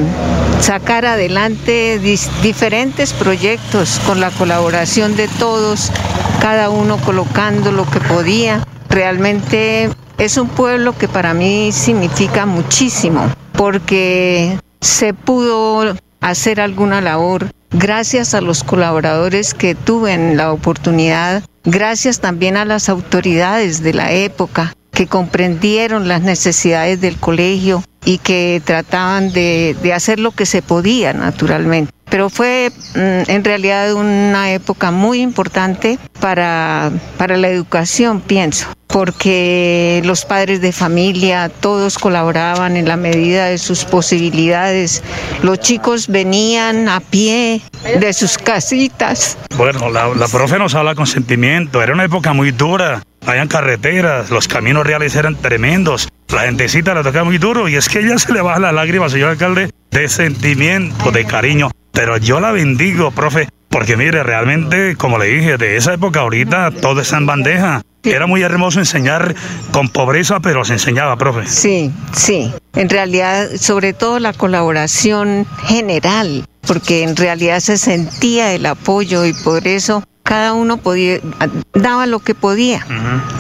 sacar 0.60 1.06
adelante 1.06 2.00
diferentes 2.42 3.14
proyectos 3.14 4.00
con 4.06 4.20
la 4.20 4.32
colaboración 4.32 5.16
de 5.16 5.28
todos, 5.28 5.92
cada 6.42 6.70
uno 6.70 6.98
colocando 6.98 7.72
lo 7.72 7.90
que 7.90 8.00
podía. 8.00 8.66
Realmente 8.90 9.90
es 10.18 10.38
un 10.38 10.50
pueblo 10.50 10.98
que 10.98 11.08
para 11.08 11.34
mí 11.34 11.72
significa 11.72 12.46
muchísimo 12.46 13.30
porque 13.54 14.60
se 14.82 15.14
pudo 15.14 15.96
hacer 16.22 16.60
alguna 16.60 17.02
labor 17.02 17.50
gracias 17.72 18.34
a 18.34 18.42
los 18.42 18.64
colaboradores 18.64 19.54
que 19.54 19.76
tuve 19.76 20.14
en 20.14 20.38
la 20.38 20.52
oportunidad, 20.52 21.44
gracias 21.64 22.20
también 22.20 22.56
a 22.56 22.66
las 22.66 22.88
autoridades 22.90 23.82
de 23.82 23.94
la 23.94 24.12
época 24.12 24.74
que 24.94 25.08
comprendieron 25.08 26.08
las 26.08 26.22
necesidades 26.22 27.02
del 27.02 27.18
colegio 27.18 27.84
y 28.06 28.20
que 28.20 28.62
trataban 28.64 29.32
de, 29.34 29.76
de 29.82 29.94
hacer 29.94 30.20
lo 30.20 30.32
que 30.32 30.46
se 30.46 30.62
podía 30.62 31.14
naturalmente. 31.14 31.92
Pero 32.10 32.30
fue 32.30 32.72
mm, 32.94 33.32
en 33.32 33.44
realidad 33.44 33.92
una 33.94 34.52
época 34.52 34.92
muy 34.92 35.22
importante 35.22 35.98
para, 36.20 36.92
para 37.18 37.38
la 37.38 37.48
educación, 37.48 38.22
pienso, 38.22 38.68
porque 38.86 40.00
los 40.06 40.24
padres 40.24 40.62
de 40.62 40.72
familia, 40.72 41.50
todos 41.50 41.98
colaboraban 41.98 42.78
en 42.78 42.88
la 42.88 42.98
medida 42.98 43.48
de 43.48 43.58
sus 43.58 43.86
posibilidades. 43.86 45.02
Los 45.42 45.60
chicos 45.60 46.08
venían 46.08 46.88
a 46.88 47.00
pie 47.00 47.62
de 48.00 48.14
sus 48.14 48.38
casitas. 48.38 49.36
Bueno, 49.58 49.90
la, 49.90 50.10
la 50.10 50.28
profe 50.28 50.60
nos 50.60 50.76
habla 50.76 50.94
con 50.94 51.08
sentimiento. 51.08 51.82
Era 51.82 51.94
una 51.94 52.04
época 52.04 52.34
muy 52.34 52.52
dura. 52.52 53.02
Habían 53.26 53.48
carreteras, 53.48 54.30
los 54.30 54.48
caminos 54.48 54.86
reales 54.86 55.16
eran 55.16 55.36
tremendos. 55.36 56.10
La 56.30 56.42
gentecita 56.42 56.94
la 56.94 57.04
tocaba 57.04 57.24
muy 57.24 57.38
duro 57.38 57.70
y 57.70 57.76
es 57.76 57.88
que 57.88 58.00
ella 58.00 58.18
se 58.18 58.34
le 58.34 58.42
baja 58.42 58.60
la 58.60 58.72
lágrima, 58.72 59.10
señor 59.10 59.30
alcalde, 59.30 59.72
de 59.92 60.10
sentimiento, 60.10 61.12
de 61.12 61.26
cariño. 61.26 61.72
Pero 61.92 62.18
yo 62.18 62.40
la 62.40 62.52
bendigo, 62.52 63.12
profe, 63.12 63.48
porque 63.70 63.96
mire, 63.96 64.24
realmente, 64.24 64.96
como 64.96 65.18
le 65.18 65.26
dije, 65.28 65.58
de 65.58 65.78
esa 65.78 65.94
época 65.94 66.22
ahorita 66.22 66.72
todo 66.72 67.02
está 67.02 67.18
en 67.18 67.26
bandeja. 67.26 67.82
Era 68.04 68.28
muy 68.28 68.42
hermoso 68.42 68.80
enseñar 68.80 69.34
con 69.72 69.88
pobreza, 69.88 70.42
pero 70.42 70.66
se 70.66 70.74
enseñaba, 70.74 71.16
profe. 71.16 71.48
Sí, 71.48 71.92
sí. 72.12 72.52
En 72.76 72.90
realidad, 72.90 73.50
sobre 73.58 73.94
todo 73.94 74.20
la 74.20 74.34
colaboración 74.34 75.48
general, 75.68 76.46
porque 76.68 77.04
en 77.04 77.16
realidad 77.16 77.62
se 77.62 77.78
sentía 77.78 78.54
el 78.54 78.66
apoyo 78.66 79.26
y 79.26 79.34
por 79.34 79.68
eso 79.68 80.04
cada 80.24 80.54
uno 80.54 80.78
podía, 80.78 81.20
daba 81.74 82.06
lo 82.06 82.20
que 82.20 82.34
podía. 82.34 82.86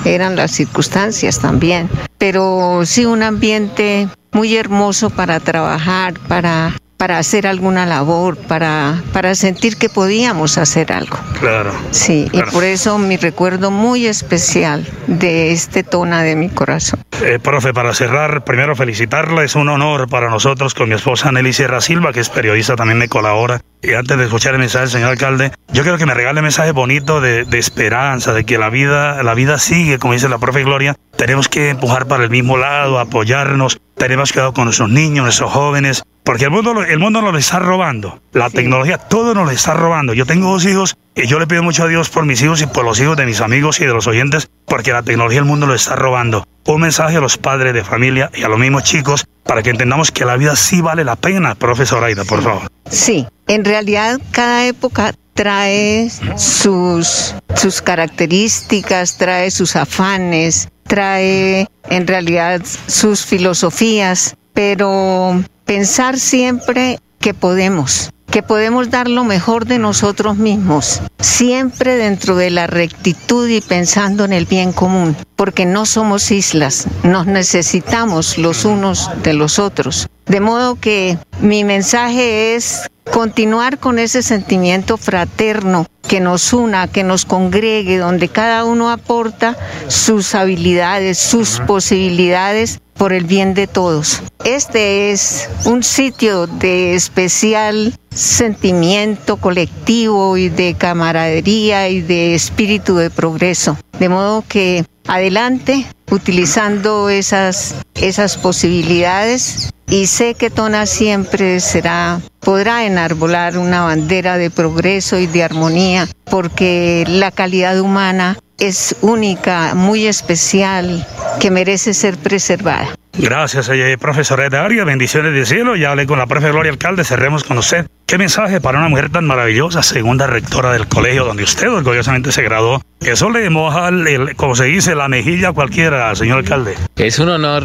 Eran 0.06 0.36
las 0.36 0.52
circunstancias 0.52 1.40
también. 1.40 1.90
Pero 2.18 2.82
sí, 2.86 3.06
un 3.06 3.24
ambiente 3.24 4.08
muy 4.32 4.56
hermoso 4.56 5.10
para 5.10 5.40
trabajar, 5.40 6.14
para 6.28 6.74
para 7.04 7.18
hacer 7.18 7.48
alguna 7.48 7.86
labor, 7.86 8.38
para, 8.38 9.04
para 9.12 9.36
sentir 9.36 9.76
que 9.76 9.90
podíamos 9.90 10.58
hacer 10.58 10.94
algo. 10.94 11.18
Claro. 11.38 11.74
Sí, 11.92 12.30
y 12.32 12.42
por 12.44 12.64
eso 12.64 12.98
mi 12.98 13.18
recuerdo 13.18 13.72
muy 13.72 14.06
especial 14.06 14.88
de 15.08 15.52
este 15.52 15.84
tona 15.84 16.24
de 16.24 16.38
mi 16.38 16.48
corazón. 16.48 17.02
Eh, 17.22 17.40
profe, 17.44 17.74
para 17.74 17.94
cerrar, 17.94 18.46
primero 18.46 18.74
felicitarla, 18.78 19.44
es 19.44 19.56
un 19.56 19.68
honor 19.68 20.08
para 20.08 20.30
nosotros 20.30 20.74
con 20.74 20.88
mi 20.88 20.96
esposa 20.96 21.30
Nelly 21.34 21.52
Sierra 21.52 21.82
Silva, 21.82 22.14
que 22.14 22.22
es 22.22 22.30
periodista, 22.30 22.78
también 22.78 23.00
me 23.00 23.10
colabora. 23.10 23.60
Y 23.82 23.96
antes 23.96 24.18
de 24.18 24.24
escuchar 24.24 24.54
el 24.54 24.62
mensaje 24.62 24.84
del 24.84 24.92
señor 24.92 25.10
alcalde, 25.10 25.52
yo 25.74 25.84
quiero 25.84 25.98
que 25.98 26.06
me 26.06 26.14
regale 26.14 26.40
un 26.40 26.46
mensaje 26.46 26.72
bonito 26.72 27.20
de, 27.20 27.44
de 27.44 27.60
esperanza, 27.60 28.32
de 28.32 28.46
que 28.46 28.58
la 28.58 28.70
vida, 28.70 29.22
la 29.24 29.34
vida 29.34 29.60
sigue, 29.60 30.00
como 30.00 30.14
dice 30.14 30.30
la 30.30 30.38
profe 30.38 30.64
Gloria. 30.64 30.96
Tenemos 31.18 31.50
que 31.50 31.70
empujar 31.70 32.08
para 32.08 32.24
el 32.24 32.30
mismo 32.30 32.56
lado, 32.56 32.98
apoyarnos, 32.98 33.82
tenemos 33.98 34.32
que 34.32 34.40
con 34.54 34.66
nuestros 34.66 34.90
niños, 34.90 35.26
nuestros 35.26 35.52
jóvenes, 35.52 36.04
porque 36.24 36.46
el 36.46 36.52
mundo, 36.52 36.84
el 36.84 37.00
mundo 37.00 37.22
nos 37.22 37.34
lo 37.34 37.38
está 37.38 37.60
robando. 37.60 38.22
La 38.32 38.50
tecnología, 38.50 38.98
todo 38.98 39.34
nos 39.34 39.46
lo 39.46 39.52
está 39.52 39.74
robando. 39.74 40.14
Yo 40.14 40.26
tengo 40.26 40.52
dos 40.52 40.66
hijos 40.66 40.96
y 41.16 41.28
yo 41.28 41.40
le 41.40 41.48
pido 41.48 41.64
mucho 41.64 41.84
a 41.84 41.88
Dios 41.88 42.10
por 42.10 42.26
mis 42.26 42.42
hijos 42.42 42.62
y 42.62 42.66
por 42.66 42.86
los 42.86 43.00
hijos 43.00 43.18
de 43.18 43.26
mis 43.26 43.42
amigos 43.42 43.80
y 43.82 43.86
de 43.86 43.94
los 43.94 44.08
oyentes, 44.08 44.50
porque 44.66 44.94
la 44.94 45.04
tecnología 45.04 45.40
el 45.40 45.46
mundo 45.46 45.68
lo 45.68 45.76
está 45.76 45.96
robando. 45.96 46.48
Un 46.66 46.82
mensaje 46.82 47.18
a 47.18 47.20
los 47.20 47.38
padres 47.38 47.74
de 47.74 47.84
familia 47.84 48.32
y 48.34 48.44
a 48.44 48.48
los 48.48 48.58
mismos 48.58 48.84
chicos 48.84 49.26
para 49.44 49.62
que 49.62 49.70
entendamos 49.70 50.12
que 50.12 50.24
la 50.26 50.38
vida 50.38 50.56
sí 50.56 50.82
vale 50.82 51.04
la 51.04 51.18
pena, 51.18 51.56
profesor 51.56 52.04
Aida, 52.04 52.24
por 52.24 52.42
favor. 52.42 52.64
Sí, 52.90 53.28
en 53.48 53.66
realidad 53.66 54.20
cada 54.32 54.66
época 54.66 55.14
trae 55.34 56.10
sus, 56.38 57.36
sus 57.56 57.82
características, 57.82 59.18
trae 59.18 59.52
sus 59.52 59.76
afanes, 59.76 60.70
trae 60.84 61.68
en 61.90 62.08
realidad 62.08 62.62
sus 62.88 63.26
filosofías, 63.26 64.36
pero 64.54 65.44
pensar 65.66 66.20
siempre 66.20 67.00
que 67.20 67.34
podemos, 67.34 68.12
que 68.30 68.44
podemos 68.44 68.90
dar 68.90 69.08
lo 69.08 69.24
mejor 69.24 69.66
de 69.66 69.80
nosotros 69.80 70.38
mismos, 70.38 71.02
siempre 71.20 71.96
dentro 71.96 72.36
de 72.36 72.50
la 72.50 72.68
rectitud 72.68 73.48
y 73.48 73.62
pensando 73.62 74.26
en 74.26 74.34
el 74.34 74.46
bien 74.46 74.74
común, 74.74 75.16
porque 75.36 75.66
no 75.66 75.86
somos 75.86 76.32
islas, 76.32 76.88
nos 77.04 77.28
necesitamos 77.28 78.38
los 78.38 78.66
unos 78.66 79.10
de 79.24 79.34
los 79.34 79.60
otros. 79.60 80.08
De 80.26 80.40
modo 80.40 80.80
que 80.80 81.18
mi 81.42 81.64
mensaje 81.64 82.56
es 82.56 82.90
continuar 83.12 83.78
con 83.80 84.00
ese 84.00 84.24
sentimiento 84.24 84.98
fraterno 84.98 85.86
que 86.08 86.20
nos 86.20 86.54
una, 86.54 86.88
que 86.88 87.04
nos 87.04 87.26
congregue, 87.26 87.98
donde 87.98 88.30
cada 88.30 88.66
uno 88.66 88.90
aporta 88.90 89.58
sus 89.88 90.36
habilidades, 90.36 91.18
sus 91.18 91.60
posibilidades 91.62 92.80
por 92.96 93.14
el 93.14 93.26
bien 93.26 93.54
de 93.54 93.68
todos. 93.68 94.22
Este 94.44 95.12
es 95.12 95.50
un 95.66 95.84
sitio 95.84 96.48
de 96.48 96.96
especial 96.96 97.94
sentimiento 98.14 99.38
colectivo 99.38 100.38
y 100.38 100.50
de 100.50 100.76
camaradería 100.76 101.90
y 101.90 102.02
de 102.02 102.36
espíritu 102.36 102.96
de 102.96 103.10
progreso. 103.10 103.78
De 104.00 104.10
modo 104.10 104.44
que 104.48 104.86
adelante 105.08 105.86
utilizando 106.12 107.10
esas, 107.10 107.76
esas 107.96 108.38
posibilidades 108.38 109.72
y 109.88 110.08
sé 110.08 110.36
que 110.36 110.50
Tona 110.50 110.86
siempre 110.86 111.60
será, 111.60 112.22
podrá 112.40 112.86
enarbolar 112.86 113.58
una 113.58 113.84
bandera 113.84 114.38
de 114.38 114.50
progreso 114.50 115.20
y 115.20 115.28
de 115.28 115.44
armonía 115.44 116.08
porque 116.26 117.04
la 117.08 117.32
calidad 117.32 117.80
humana 117.80 118.38
es 118.60 118.96
única, 119.02 119.74
muy 119.76 120.06
especial, 120.08 121.06
que 121.40 121.52
merece 121.52 121.94
ser 121.94 122.18
preservada. 122.18 122.96
Gracias, 123.18 123.70
profesora 124.00 124.50
Daria. 124.50 124.84
Bendiciones 124.86 125.34
de 125.34 125.46
cielo. 125.46 125.76
Ya 125.76 125.92
hablé 125.92 126.08
con 126.08 126.18
la 126.18 126.26
profe 126.26 126.50
Gloria 126.50 126.72
Alcalde. 126.72 127.04
Cerremos 127.04 127.44
con 127.44 127.60
usted. 127.60 127.86
¿Qué 128.08 128.18
mensaje 128.18 128.60
para 128.60 128.80
una 128.80 128.90
mujer 128.90 129.10
tan 129.10 129.26
maravillosa, 129.26 129.82
segunda 129.82 130.28
rectora 130.28 130.74
del 130.74 130.88
colegio 130.88 131.24
donde 131.24 131.44
usted 131.44 131.72
orgullosamente 131.72 132.32
se 132.32 132.42
graduó? 132.42 132.82
Eso 133.02 133.30
le 133.30 133.50
moja, 133.50 133.90
el, 133.90 134.36
como 134.36 134.56
se 134.56 134.66
dice, 134.66 134.96
la 134.96 135.08
mejilla 135.08 135.50
a 135.50 135.54
cualquiera, 135.54 136.14
señor 136.16 136.40
alcalde. 136.40 136.76
Es 136.96 137.20
un 137.20 137.30
honor 137.30 137.64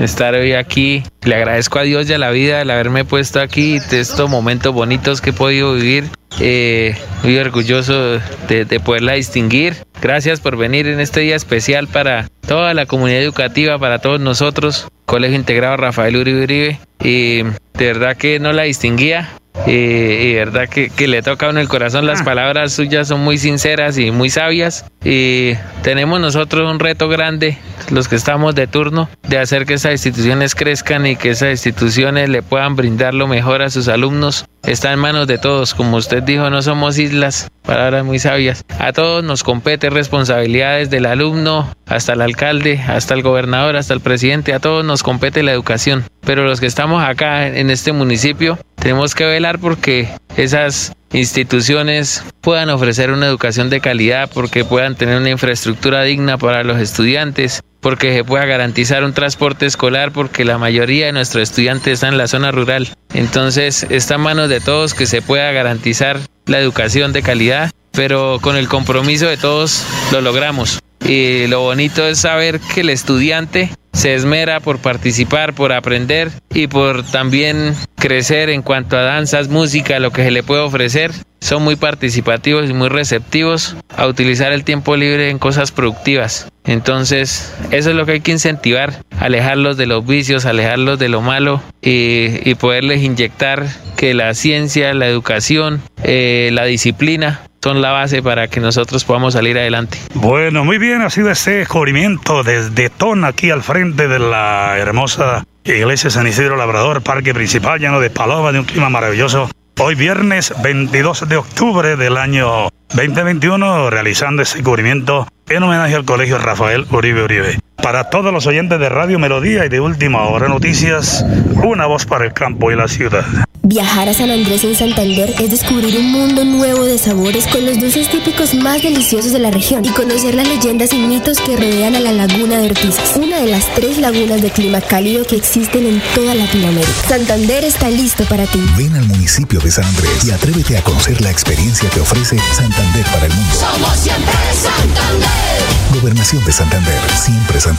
estar 0.00 0.34
hoy 0.34 0.52
aquí. 0.52 1.02
Le 1.22 1.34
agradezco 1.34 1.78
a 1.78 1.82
Dios 1.82 2.08
y 2.08 2.14
a 2.14 2.18
la 2.18 2.30
vida 2.30 2.60
el 2.62 2.70
haberme 2.70 3.04
puesto 3.04 3.40
aquí 3.40 3.78
de 3.78 4.00
estos 4.00 4.28
momentos 4.30 4.72
bonitos 4.72 5.20
que 5.20 5.30
he 5.30 5.32
podido 5.32 5.74
vivir. 5.74 6.10
Eh, 6.40 6.94
muy 7.22 7.38
orgulloso 7.38 8.20
de, 8.48 8.64
de 8.64 8.80
poderla 8.80 9.14
distinguir. 9.14 9.76
Gracias 10.00 10.40
por 10.40 10.56
venir 10.56 10.86
en 10.86 11.00
este 11.00 11.20
día 11.20 11.36
especial 11.36 11.88
para 11.88 12.28
toda 12.46 12.74
la 12.74 12.86
comunidad 12.86 13.22
educativa, 13.22 13.78
para 13.78 13.98
todos 13.98 14.20
nosotros. 14.20 14.88
Colegio 15.06 15.36
Integrado 15.36 15.76
Rafael 15.76 16.16
Uribe 16.16 16.42
Uribe. 16.42 16.78
Y 17.02 17.42
de 17.42 17.86
verdad 17.86 18.16
que 18.16 18.38
no 18.38 18.52
la 18.52 18.64
distinguía. 18.64 19.30
Y, 19.66 19.70
y 19.70 20.32
de 20.32 20.38
verdad 20.38 20.68
que, 20.68 20.90
que, 20.90 21.08
le 21.08 21.22
toca 21.22 21.46
a 21.46 21.50
uno 21.50 21.60
el 21.60 21.68
corazón. 21.68 22.06
Las 22.06 22.22
palabras 22.22 22.72
suyas 22.72 23.08
son 23.08 23.20
muy 23.20 23.38
sinceras 23.38 23.96
y 23.96 24.10
muy 24.10 24.28
sabias. 24.28 24.84
Y 25.02 25.54
tenemos 25.82 26.20
nosotros 26.20 26.70
un 26.70 26.78
reto 26.78 27.08
grande, 27.08 27.56
los 27.90 28.08
que 28.08 28.16
estamos 28.16 28.54
de 28.54 28.66
turno, 28.66 29.08
de 29.26 29.38
hacer 29.38 29.64
que 29.64 29.74
esas 29.74 29.92
instituciones 29.92 30.54
crezcan 30.54 31.06
y 31.06 31.16
que 31.16 31.30
esas 31.30 31.50
instituciones 31.50 32.28
le 32.28 32.42
puedan 32.42 32.76
brindar 32.76 33.14
lo 33.14 33.28
mejor 33.28 33.62
a 33.62 33.70
sus 33.70 33.88
alumnos. 33.88 34.46
Está 34.62 34.92
en 34.92 34.98
manos 34.98 35.26
de 35.26 35.38
todos. 35.38 35.74
Como 35.74 35.96
usted 35.96 36.22
dijo, 36.22 36.50
no 36.50 36.60
somos 36.62 36.98
islas. 36.98 37.48
Palabras 37.62 38.04
muy 38.04 38.18
sabias. 38.18 38.64
A 38.78 38.92
todos 38.92 39.22
nos 39.22 39.42
compete 39.42 39.90
responsabilidades 39.90 40.90
del 40.90 41.06
alumno, 41.06 41.72
hasta 41.86 42.14
el 42.14 42.20
alcalde, 42.20 42.80
hasta 42.86 43.14
el 43.14 43.22
gobernador, 43.22 43.76
hasta 43.76 43.94
el 43.94 44.00
presidente. 44.00 44.52
A 44.54 44.60
todos 44.60 44.84
nos 44.84 45.02
compete 45.02 45.42
la 45.42 45.52
educación. 45.52 46.04
Pero 46.20 46.44
los 46.44 46.60
que 46.60 46.66
estamos 46.66 47.02
acá 47.04 47.46
en 47.46 47.70
este 47.70 47.92
municipio 47.92 48.58
tenemos 48.74 49.14
que 49.14 49.24
velar 49.24 49.58
porque 49.58 50.08
esas 50.36 50.92
instituciones 51.16 52.22
puedan 52.42 52.68
ofrecer 52.68 53.10
una 53.10 53.26
educación 53.26 53.70
de 53.70 53.80
calidad, 53.80 54.30
porque 54.32 54.64
puedan 54.64 54.96
tener 54.96 55.16
una 55.16 55.30
infraestructura 55.30 56.02
digna 56.02 56.36
para 56.36 56.62
los 56.62 56.78
estudiantes, 56.78 57.62
porque 57.80 58.12
se 58.12 58.22
pueda 58.22 58.44
garantizar 58.44 59.02
un 59.02 59.14
transporte 59.14 59.64
escolar, 59.64 60.12
porque 60.12 60.44
la 60.44 60.58
mayoría 60.58 61.06
de 61.06 61.12
nuestros 61.12 61.48
estudiantes 61.48 61.94
están 61.94 62.12
en 62.12 62.18
la 62.18 62.28
zona 62.28 62.52
rural. 62.52 62.88
Entonces 63.14 63.86
está 63.88 64.16
en 64.16 64.20
manos 64.20 64.50
de 64.50 64.60
todos 64.60 64.92
que 64.92 65.06
se 65.06 65.22
pueda 65.22 65.50
garantizar 65.52 66.20
la 66.44 66.60
educación 66.60 67.14
de 67.14 67.22
calidad, 67.22 67.70
pero 67.92 68.38
con 68.42 68.56
el 68.56 68.68
compromiso 68.68 69.26
de 69.26 69.38
todos 69.38 69.84
lo 70.12 70.20
logramos. 70.20 70.80
Y 71.02 71.46
lo 71.46 71.60
bonito 71.60 72.06
es 72.06 72.18
saber 72.18 72.60
que 72.60 72.82
el 72.82 72.90
estudiante 72.90 73.70
se 73.96 74.14
esmera 74.14 74.60
por 74.60 74.78
participar, 74.78 75.54
por 75.54 75.72
aprender 75.72 76.30
y 76.52 76.66
por 76.66 77.02
también 77.02 77.74
crecer 77.96 78.50
en 78.50 78.60
cuanto 78.60 78.98
a 78.98 79.00
danzas, 79.00 79.48
música, 79.48 79.98
lo 80.00 80.10
que 80.10 80.22
se 80.22 80.30
le 80.30 80.42
puede 80.42 80.60
ofrecer. 80.60 81.12
Son 81.40 81.62
muy 81.62 81.76
participativos 81.76 82.68
y 82.68 82.74
muy 82.74 82.88
receptivos 82.88 83.74
a 83.96 84.06
utilizar 84.06 84.52
el 84.52 84.64
tiempo 84.64 84.96
libre 84.96 85.30
en 85.30 85.38
cosas 85.38 85.72
productivas. 85.72 86.48
Entonces, 86.64 87.54
eso 87.70 87.90
es 87.90 87.96
lo 87.96 88.04
que 88.04 88.12
hay 88.12 88.20
que 88.20 88.32
incentivar, 88.32 89.02
alejarlos 89.18 89.78
de 89.78 89.86
los 89.86 90.06
vicios, 90.06 90.44
alejarlos 90.44 90.98
de 90.98 91.08
lo 91.08 91.22
malo 91.22 91.62
y, 91.80 92.54
poderles 92.56 93.02
inyectar 93.02 93.66
que 93.96 94.12
la 94.12 94.34
ciencia, 94.34 94.92
la 94.92 95.06
educación, 95.06 95.80
eh, 96.02 96.50
la 96.52 96.64
disciplina 96.64 97.40
son 97.66 97.82
la 97.82 97.90
base 97.90 98.22
para 98.22 98.46
que 98.46 98.60
nosotros 98.60 99.04
podamos 99.04 99.32
salir 99.32 99.58
adelante. 99.58 99.98
Bueno, 100.14 100.64
muy 100.64 100.78
bien, 100.78 101.02
ha 101.02 101.10
sido 101.10 101.32
ese 101.32 101.50
descubrimiento 101.50 102.44
desde 102.44 102.90
Ton 102.90 103.24
aquí 103.24 103.50
al 103.50 103.64
frente 103.64 104.06
de 104.06 104.20
la 104.20 104.78
hermosa 104.78 105.42
iglesia 105.64 106.08
San 106.08 106.28
Isidro 106.28 106.54
Labrador, 106.54 107.02
parque 107.02 107.34
principal 107.34 107.80
lleno 107.80 107.98
de 107.98 108.08
paloma, 108.08 108.52
de 108.52 108.60
un 108.60 108.66
clima 108.66 108.88
maravilloso. 108.88 109.50
Hoy 109.80 109.96
viernes 109.96 110.54
22 110.62 111.28
de 111.28 111.38
octubre 111.38 111.96
del 111.96 112.18
año 112.18 112.68
2021, 112.94 113.90
realizando 113.90 114.42
ese 114.42 114.62
cubrimiento 114.62 115.26
en 115.48 115.64
homenaje 115.64 115.96
al 115.96 116.04
Colegio 116.04 116.38
Rafael 116.38 116.86
Uribe 116.92 117.24
Uribe. 117.24 117.58
Para 117.86 118.10
todos 118.10 118.32
los 118.32 118.48
oyentes 118.48 118.80
de 118.80 118.88
Radio 118.88 119.20
Melodía 119.20 119.64
y 119.64 119.68
de 119.68 119.78
Última 119.78 120.24
Hora 120.24 120.48
Noticias, 120.48 121.24
una 121.62 121.86
voz 121.86 122.04
para 122.04 122.24
el 122.24 122.32
campo 122.32 122.72
y 122.72 122.74
la 122.74 122.88
ciudad. 122.88 123.24
Viajar 123.62 124.08
a 124.08 124.12
San 124.12 124.28
Andrés 124.28 124.64
en 124.64 124.74
Santander 124.74 125.32
es 125.38 125.50
descubrir 125.52 125.96
un 125.96 126.10
mundo 126.10 126.44
nuevo 126.44 126.84
de 126.84 126.98
sabores 126.98 127.46
con 127.46 127.64
los 127.64 127.78
dulces 127.78 128.08
típicos 128.08 128.54
más 128.54 128.82
deliciosos 128.82 129.32
de 129.32 129.38
la 129.38 129.52
región 129.52 129.84
y 129.84 129.90
conocer 129.90 130.34
las 130.34 130.48
leyendas 130.48 130.92
y 130.92 130.98
mitos 130.98 131.40
que 131.40 131.56
rodean 131.56 131.94
a 131.94 132.00
la 132.00 132.12
laguna 132.12 132.58
de 132.58 132.70
Ortizas, 132.70 133.16
una 133.16 133.38
de 133.38 133.46
las 133.52 133.64
tres 133.76 133.98
lagunas 133.98 134.42
de 134.42 134.50
clima 134.50 134.80
cálido 134.80 135.24
que 135.24 135.36
existen 135.36 135.86
en 135.86 136.02
toda 136.12 136.34
Latinoamérica. 136.34 136.92
Santander 137.08 137.62
está 137.62 137.88
listo 137.88 138.24
para 138.24 138.46
ti. 138.46 138.64
Ven 138.76 138.96
al 138.96 139.04
municipio 139.04 139.60
de 139.60 139.70
San 139.70 139.84
Andrés 139.84 140.24
y 140.24 140.32
atrévete 140.32 140.76
a 140.76 140.82
conocer 140.82 141.20
la 141.20 141.30
experiencia 141.30 141.88
que 141.90 142.00
ofrece 142.00 142.36
Santander 142.52 143.06
para 143.06 143.26
el 143.26 143.32
mundo. 143.32 143.54
Somos 143.54 143.96
siempre 143.96 144.34
Santander. 144.52 146.00
Gobernación 146.00 146.44
de 146.44 146.52
Santander. 146.52 147.00
Siempre 147.14 147.60
Santander. 147.60 147.75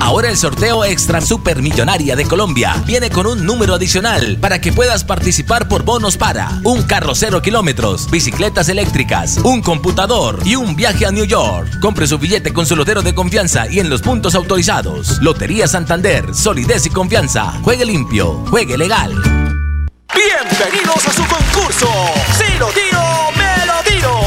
Ahora 0.00 0.28
el 0.28 0.36
sorteo 0.36 0.84
Extra 0.84 1.20
Super 1.20 1.62
Millonaria 1.62 2.14
de 2.14 2.24
Colombia 2.24 2.74
viene 2.86 3.10
con 3.10 3.26
un 3.26 3.44
número 3.44 3.74
adicional 3.74 4.36
para 4.40 4.60
que 4.60 4.72
puedas 4.72 5.02
participar 5.02 5.66
por 5.66 5.82
bonos 5.82 6.16
para 6.16 6.60
un 6.62 6.82
carro 6.82 7.14
cero 7.14 7.40
kilómetros, 7.42 8.10
bicicletas 8.10 8.68
eléctricas, 8.68 9.38
un 9.38 9.62
computador 9.62 10.40
y 10.44 10.56
un 10.56 10.76
viaje 10.76 11.06
a 11.06 11.10
New 11.10 11.24
York. 11.24 11.80
Compre 11.80 12.06
su 12.06 12.18
billete 12.18 12.52
con 12.52 12.66
su 12.66 12.76
lotero 12.76 13.02
de 13.02 13.14
confianza 13.14 13.66
y 13.70 13.80
en 13.80 13.88
los 13.88 14.02
puntos 14.02 14.34
autorizados. 14.34 15.20
Lotería 15.20 15.66
Santander, 15.66 16.34
solidez 16.34 16.86
y 16.86 16.90
confianza. 16.90 17.52
Juegue 17.62 17.84
limpio, 17.84 18.44
juegue 18.50 18.76
legal. 18.76 19.14
Bienvenidos 20.14 21.08
a 21.08 21.12
su 21.12 21.24
concurso. 21.26 21.88
Si 22.36 22.58
lo 22.58 22.68
tiro, 22.68 23.02
me 23.36 23.66
lo 23.66 23.82
tiro. 23.82 24.20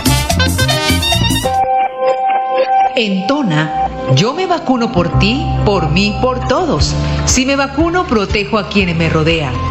En 2.95 3.25
Tona, 3.25 3.89
yo 4.15 4.33
me 4.33 4.45
vacuno 4.45 4.91
por 4.91 5.17
ti, 5.19 5.45
por 5.65 5.89
mí, 5.89 6.17
por 6.21 6.45
todos. 6.47 6.93
Si 7.25 7.45
me 7.45 7.55
vacuno, 7.55 8.05
protejo 8.05 8.57
a 8.57 8.67
quienes 8.67 8.97
me 8.97 9.09
rodean. 9.09 9.70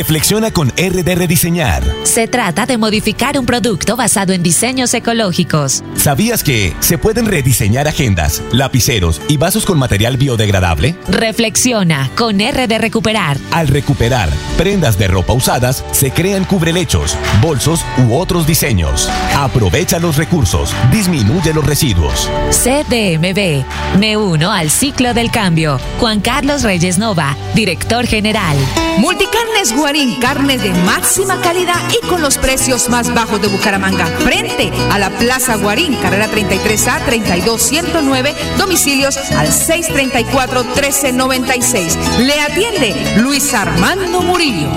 Reflexiona 0.00 0.50
con 0.50 0.68
RD 0.70 1.14
Rediseñar. 1.14 1.82
Se 2.04 2.26
trata 2.26 2.64
de 2.64 2.78
modificar 2.78 3.38
un 3.38 3.44
producto 3.44 3.96
basado 3.96 4.32
en 4.32 4.42
diseños 4.42 4.94
ecológicos. 4.94 5.84
¿Sabías 5.94 6.42
que 6.42 6.74
se 6.80 6.96
pueden 6.96 7.26
rediseñar 7.26 7.86
agendas, 7.86 8.42
lapiceros 8.50 9.20
y 9.28 9.36
vasos 9.36 9.66
con 9.66 9.78
material 9.78 10.16
biodegradable? 10.16 10.96
Reflexiona 11.06 12.10
con 12.16 12.38
RD 12.38 12.78
Recuperar. 12.78 13.36
Al 13.50 13.68
recuperar 13.68 14.30
prendas 14.56 14.98
de 14.98 15.06
ropa 15.06 15.34
usadas, 15.34 15.84
se 15.92 16.10
crean 16.10 16.44
cubrelechos, 16.44 17.14
bolsos 17.42 17.84
u 17.98 18.14
otros 18.14 18.46
diseños. 18.46 19.06
Aprovecha 19.36 19.98
los 19.98 20.16
recursos, 20.16 20.74
disminuye 20.90 21.52
los 21.52 21.66
residuos. 21.66 22.30
CDMB. 22.50 23.64
Me 23.98 24.16
uno 24.16 24.50
al 24.50 24.70
ciclo 24.70 25.12
del 25.12 25.30
cambio. 25.30 25.78
Juan 25.98 26.20
Carlos 26.20 26.62
Reyes 26.62 26.96
Nova, 26.96 27.36
director 27.54 28.06
general. 28.06 28.56
Multicarnes 28.96 29.74
Guarín, 29.90 30.20
carnes 30.20 30.62
de 30.62 30.72
máxima 30.72 31.40
calidad 31.40 31.74
y 31.90 31.98
con 32.06 32.22
los 32.22 32.38
precios 32.38 32.88
más 32.88 33.12
bajos 33.12 33.42
de 33.42 33.48
Bucaramanga. 33.48 34.06
Frente 34.06 34.70
a 34.88 35.00
la 35.00 35.10
Plaza 35.10 35.56
Guarín, 35.56 35.96
carrera 35.96 36.28
33A 36.28 37.04
32109, 37.06 38.36
domicilios 38.56 39.16
al 39.32 39.48
634-1396. 39.48 41.96
Le 42.18 42.40
atiende 42.40 43.16
Luis 43.16 43.52
Armando 43.52 44.22
Murillo. 44.22 44.68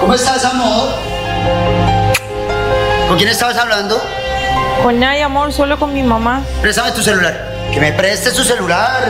¿Cómo 0.00 0.12
estás, 0.12 0.44
amor? 0.44 0.90
¿Con 3.08 3.16
quién 3.16 3.30
estabas 3.30 3.56
hablando? 3.56 3.98
Con 4.82 5.00
nadie, 5.00 5.22
amor, 5.22 5.50
solo 5.50 5.78
con 5.78 5.94
mi 5.94 6.02
mamá. 6.02 6.42
Préstame 6.60 6.92
tu 6.92 7.02
celular. 7.02 7.47
Que 7.72 7.80
me 7.80 7.92
preste 7.92 8.30
su 8.30 8.44
celular. 8.44 9.02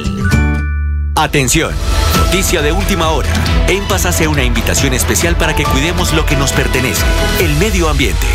Atención, 1.15 1.73
noticia 2.17 2.61
de 2.61 2.71
última 2.71 3.09
hora. 3.09 3.29
En 3.67 3.85
Paz 3.87 4.05
hace 4.05 4.27
una 4.27 4.43
invitación 4.43 4.93
especial 4.93 5.35
para 5.35 5.55
que 5.55 5.65
cuidemos 5.65 6.13
lo 6.13 6.25
que 6.25 6.37
nos 6.37 6.53
pertenece, 6.53 7.03
el 7.41 7.53
medio 7.57 7.89
ambiente. 7.89 8.27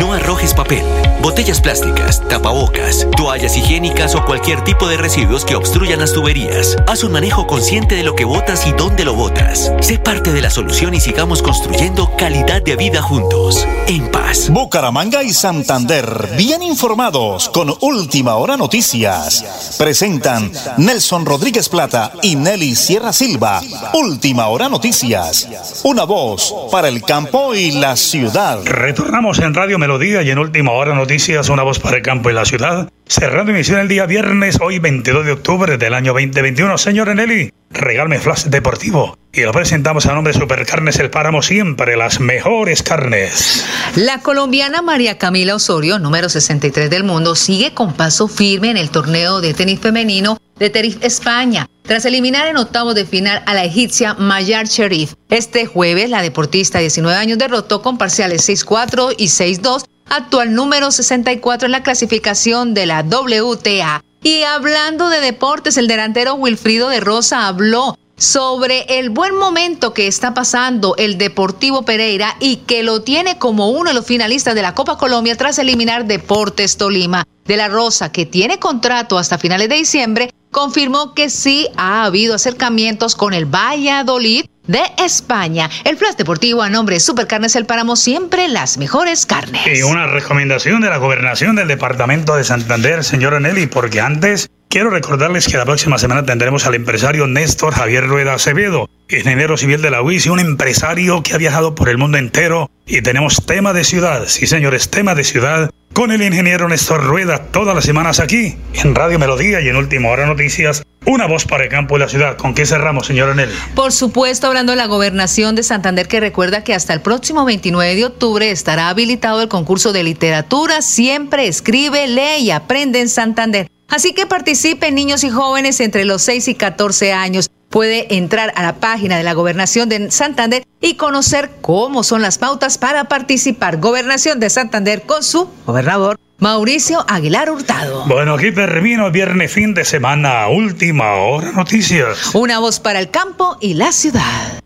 No 0.00 0.12
arrojes 0.12 0.54
papel, 0.54 0.84
botellas 1.22 1.60
plásticas, 1.60 2.20
tapabocas, 2.28 3.06
toallas 3.16 3.56
higiénicas 3.56 4.16
o 4.16 4.24
cualquier 4.24 4.64
tipo 4.64 4.88
de 4.88 4.96
residuos 4.96 5.44
que 5.44 5.54
obstruyan 5.54 6.00
las 6.00 6.12
tuberías. 6.12 6.76
Haz 6.88 7.04
un 7.04 7.12
manejo 7.12 7.46
consciente 7.46 7.94
de 7.94 8.02
lo 8.02 8.16
que 8.16 8.24
botas 8.24 8.66
y 8.66 8.72
dónde 8.72 9.04
lo 9.04 9.14
botas. 9.14 9.72
Sé 9.80 9.98
parte 9.98 10.32
de 10.32 10.42
la 10.42 10.50
solución 10.50 10.94
y 10.94 11.00
sigamos 11.00 11.42
construyendo 11.42 12.10
calidad 12.16 12.60
de 12.60 12.74
vida 12.74 13.02
juntos. 13.02 13.66
En 13.86 14.10
paz. 14.10 14.50
Bucaramanga 14.50 15.22
y 15.22 15.32
Santander, 15.32 16.30
bien 16.36 16.64
informados 16.64 17.48
con 17.48 17.72
Última 17.80 18.34
Hora 18.34 18.56
Noticias. 18.56 19.76
Presentan 19.78 20.50
Nelson 20.76 21.24
Rodríguez 21.24 21.68
Plata 21.68 22.12
y 22.20 22.34
Nelly 22.34 22.74
Sierra 22.74 23.12
Silva. 23.12 23.60
Última 23.92 24.48
Hora 24.48 24.68
Noticias. 24.68 25.48
Una 25.84 26.02
voz 26.02 26.52
para 26.72 26.88
el 26.88 27.02
campo 27.02 27.54
y 27.54 27.70
la 27.70 27.94
ciudad. 27.94 28.58
Retornamos 28.64 29.38
en 29.38 29.54
Radio 29.54 29.78
Melodía 29.84 30.22
y 30.22 30.30
en 30.30 30.38
Última 30.38 30.72
Hora 30.72 30.94
Noticias, 30.94 31.50
una 31.50 31.62
voz 31.62 31.78
para 31.78 31.98
el 31.98 32.02
campo 32.02 32.30
y 32.30 32.32
la 32.32 32.46
ciudad. 32.46 32.88
Cerrando 33.06 33.52
emisión 33.52 33.80
el 33.80 33.88
día 33.88 34.06
viernes, 34.06 34.58
hoy 34.62 34.78
22 34.78 35.26
de 35.26 35.32
octubre 35.32 35.76
del 35.76 35.92
año 35.92 36.14
2021. 36.14 36.78
Señor 36.78 37.14
Nelly, 37.14 37.52
regálame 37.68 38.18
flash 38.18 38.44
deportivo. 38.44 39.18
Y 39.30 39.42
lo 39.42 39.52
presentamos 39.52 40.06
a 40.06 40.14
nombre 40.14 40.32
de 40.32 40.38
Supercarnes 40.38 40.98
El 41.00 41.10
Páramo, 41.10 41.42
siempre 41.42 41.98
las 41.98 42.18
mejores 42.18 42.82
carnes. 42.82 43.66
La 43.94 44.20
colombiana 44.20 44.80
María 44.80 45.18
Camila 45.18 45.54
Osorio, 45.54 45.98
número 45.98 46.30
63 46.30 46.88
del 46.88 47.04
mundo, 47.04 47.34
sigue 47.34 47.74
con 47.74 47.92
paso 47.92 48.26
firme 48.26 48.70
en 48.70 48.78
el 48.78 48.88
torneo 48.88 49.42
de 49.42 49.52
tenis 49.52 49.80
femenino 49.80 50.38
de 50.58 50.70
Tenerife, 50.70 51.06
España, 51.06 51.68
tras 51.82 52.04
eliminar 52.04 52.46
en 52.46 52.56
octavos 52.56 52.94
de 52.94 53.04
final 53.04 53.42
a 53.46 53.54
la 53.54 53.64
egipcia 53.64 54.14
Mayar 54.14 54.66
Sherif. 54.66 55.14
Este 55.28 55.66
jueves, 55.66 56.10
la 56.10 56.22
deportista 56.22 56.78
de 56.78 56.84
19 56.84 57.16
años 57.16 57.38
derrotó 57.38 57.82
con 57.82 57.98
parciales 57.98 58.48
6-4 58.48 59.14
y 59.18 59.26
6-2 59.26 59.84
actual 60.08 60.54
número 60.54 60.90
64 60.90 61.66
en 61.66 61.72
la 61.72 61.82
clasificación 61.82 62.74
de 62.74 62.86
la 62.86 63.02
WTA. 63.02 64.02
Y 64.22 64.42
hablando 64.42 65.08
de 65.08 65.20
deportes, 65.20 65.76
el 65.76 65.86
delantero 65.86 66.34
Wilfrido 66.34 66.88
de 66.88 67.00
Rosa 67.00 67.46
habló 67.46 67.98
sobre 68.16 68.98
el 68.98 69.10
buen 69.10 69.34
momento 69.36 69.92
que 69.92 70.06
está 70.06 70.34
pasando 70.34 70.94
el 70.96 71.18
Deportivo 71.18 71.82
Pereira 71.82 72.36
y 72.40 72.58
que 72.58 72.82
lo 72.82 73.02
tiene 73.02 73.38
como 73.38 73.70
uno 73.70 73.90
de 73.90 73.94
los 73.94 74.06
finalistas 74.06 74.54
de 74.54 74.62
la 74.62 74.74
Copa 74.74 74.98
Colombia 74.98 75.36
tras 75.36 75.58
eliminar 75.58 76.06
Deportes 76.06 76.76
Tolima. 76.76 77.24
De 77.44 77.58
la 77.58 77.68
Rosa, 77.68 78.10
que 78.10 78.24
tiene 78.24 78.58
contrato 78.58 79.18
hasta 79.18 79.36
finales 79.36 79.68
de 79.68 79.74
diciembre, 79.74 80.30
confirmó 80.54 81.12
que 81.14 81.28
sí 81.28 81.68
ha 81.76 82.04
habido 82.04 82.36
acercamientos 82.36 83.16
con 83.16 83.34
el 83.34 83.44
Valladolid 83.44 84.46
de 84.66 84.80
España. 84.96 85.68
El 85.84 85.98
Flash 85.98 86.14
Deportivo 86.14 86.62
a 86.62 86.70
nombre 86.70 86.94
de 86.94 87.00
Supercarnes 87.00 87.56
El 87.56 87.66
Páramo, 87.66 87.96
siempre 87.96 88.48
las 88.48 88.78
mejores 88.78 89.26
carnes. 89.26 89.66
Y 89.66 89.82
una 89.82 90.06
recomendación 90.06 90.80
de 90.80 90.88
la 90.88 90.96
gobernación 90.96 91.56
del 91.56 91.68
departamento 91.68 92.36
de 92.36 92.44
Santander, 92.44 93.04
señora 93.04 93.40
Nelly, 93.40 93.66
porque 93.66 94.00
antes 94.00 94.48
quiero 94.70 94.90
recordarles 94.90 95.48
que 95.48 95.58
la 95.58 95.64
próxima 95.64 95.98
semana 95.98 96.24
tendremos 96.24 96.66
al 96.66 96.76
empresario 96.76 97.26
Néstor 97.26 97.74
Javier 97.74 98.06
Rueda 98.06 98.34
Acevedo, 98.34 98.88
ingeniero 99.10 99.56
civil 99.56 99.82
de 99.82 99.90
la 99.90 100.02
UIS 100.02 100.26
y 100.26 100.28
un 100.30 100.40
empresario 100.40 101.22
que 101.22 101.34
ha 101.34 101.38
viajado 101.38 101.74
por 101.74 101.88
el 101.88 101.98
mundo 101.98 102.16
entero. 102.16 102.70
Y 102.86 103.02
tenemos 103.02 103.44
tema 103.44 103.72
de 103.72 103.84
ciudad, 103.84 104.24
sí 104.28 104.46
señores, 104.46 104.88
tema 104.88 105.14
de 105.14 105.24
ciudad, 105.24 105.70
con 105.94 106.10
el 106.10 106.20
ingeniero 106.22 106.68
Néstor 106.68 107.04
Rueda 107.04 107.38
todas 107.38 107.74
las 107.74 107.84
semanas 107.84 108.18
aquí, 108.18 108.56
en 108.74 108.94
Radio 108.96 109.18
Melodía 109.18 109.60
y 109.60 109.68
en 109.68 109.76
Última 109.76 110.10
Hora 110.10 110.26
Noticias. 110.26 110.82
Una 111.06 111.26
voz 111.26 111.44
para 111.44 111.64
el 111.64 111.70
campo 111.70 111.96
y 111.96 112.00
la 112.00 112.08
ciudad. 112.08 112.36
¿Con 112.36 112.52
qué 112.52 112.66
cerramos, 112.66 113.06
señora 113.06 113.32
Nelly? 113.34 113.52
Por 113.76 113.92
supuesto, 113.92 114.48
hablando 114.48 114.72
de 114.72 114.76
la 114.76 114.86
gobernación 114.86 115.54
de 115.54 115.62
Santander, 115.62 116.08
que 116.08 116.18
recuerda 116.18 116.64
que 116.64 116.74
hasta 116.74 116.94
el 116.94 117.00
próximo 117.00 117.44
29 117.44 117.94
de 117.94 118.04
octubre 118.06 118.50
estará 118.50 118.88
habilitado 118.88 119.40
el 119.40 119.48
concurso 119.48 119.92
de 119.92 120.02
literatura. 120.02 120.82
Siempre 120.82 121.46
escribe, 121.46 122.08
lee 122.08 122.40
y 122.40 122.50
aprende 122.50 123.00
en 123.00 123.08
Santander. 123.08 123.70
Así 123.88 124.14
que 124.14 124.26
participen 124.26 124.94
niños 124.94 125.22
y 125.22 125.30
jóvenes 125.30 125.78
entre 125.80 126.04
los 126.04 126.22
6 126.22 126.48
y 126.48 126.54
14 126.56 127.12
años. 127.12 127.50
Puede 127.74 128.14
entrar 128.14 128.52
a 128.54 128.62
la 128.62 128.76
página 128.76 129.16
de 129.16 129.24
la 129.24 129.32
Gobernación 129.32 129.88
de 129.88 130.08
Santander 130.12 130.62
y 130.80 130.94
conocer 130.94 131.50
cómo 131.60 132.04
son 132.04 132.22
las 132.22 132.38
pautas 132.38 132.78
para 132.78 133.08
participar. 133.08 133.78
Gobernación 133.78 134.38
de 134.38 134.48
Santander 134.48 135.02
con 135.02 135.24
su 135.24 135.50
gobernador 135.66 136.16
Mauricio 136.38 137.04
Aguilar 137.08 137.50
Hurtado. 137.50 138.04
Bueno, 138.06 138.34
aquí 138.34 138.52
termino 138.52 139.06
el 139.06 139.12
viernes 139.12 139.50
fin 139.50 139.74
de 139.74 139.84
semana. 139.84 140.46
Última 140.46 141.14
hora 141.14 141.50
noticias. 141.50 142.32
Una 142.32 142.60
voz 142.60 142.78
para 142.78 143.00
el 143.00 143.10
campo 143.10 143.56
y 143.60 143.74
la 143.74 143.90
ciudad. 143.90 144.60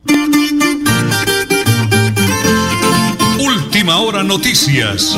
Última 3.40 4.00
hora 4.00 4.22
noticias. 4.22 5.16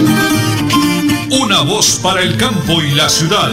Una 1.33 1.63
voz 1.63 1.99
para 2.01 2.23
el 2.23 2.37
campo 2.37 2.81
y 2.81 2.93
la 2.93 3.09
ciudad. 3.09 3.51